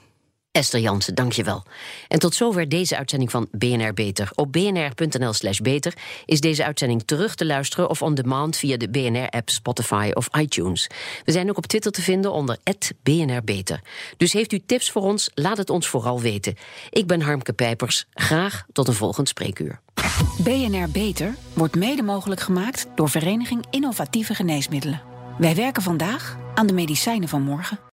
Esther 0.57 0.79
Jansen, 0.79 1.15
dankjewel. 1.15 1.63
En 2.07 2.19
tot 2.19 2.35
zover 2.35 2.69
deze 2.69 2.97
uitzending 2.97 3.31
van 3.31 3.47
BNR 3.51 3.93
Beter. 3.93 4.29
Op 4.35 4.51
bnr.nl/slash 4.51 5.59
beter 5.59 5.93
is 6.25 6.41
deze 6.41 6.65
uitzending 6.65 7.03
terug 7.05 7.35
te 7.35 7.45
luisteren 7.45 7.89
of 7.89 8.01
on 8.01 8.15
demand 8.15 8.57
via 8.57 8.77
de 8.77 8.89
BNR-app, 8.89 9.49
Spotify 9.49 10.11
of 10.13 10.29
iTunes. 10.37 10.89
We 11.23 11.31
zijn 11.31 11.49
ook 11.49 11.57
op 11.57 11.65
Twitter 11.65 11.91
te 11.91 12.01
vinden 12.01 12.31
onder 12.31 12.57
BNR 13.03 13.43
Beter. 13.43 13.81
Dus 14.17 14.33
heeft 14.33 14.53
u 14.53 14.59
tips 14.65 14.91
voor 14.91 15.01
ons? 15.01 15.29
Laat 15.33 15.57
het 15.57 15.69
ons 15.69 15.87
vooral 15.87 16.21
weten. 16.21 16.55
Ik 16.89 17.07
ben 17.07 17.21
Harmke 17.21 17.53
Pijpers. 17.53 18.05
Graag 18.13 18.65
tot 18.71 18.87
een 18.87 18.93
volgend 18.93 19.27
spreekuur. 19.27 19.79
BNR 20.43 20.89
Beter 20.89 21.35
wordt 21.53 21.75
mede 21.75 22.01
mogelijk 22.01 22.41
gemaakt 22.41 22.87
door 22.95 23.09
Vereniging 23.09 23.65
Innovatieve 23.69 24.35
Geneesmiddelen. 24.35 25.16
Wij 25.37 25.55
werken 25.55 25.81
vandaag 25.81 26.37
aan 26.53 26.67
de 26.67 26.73
medicijnen 26.73 27.29
van 27.29 27.41
morgen. 27.41 27.79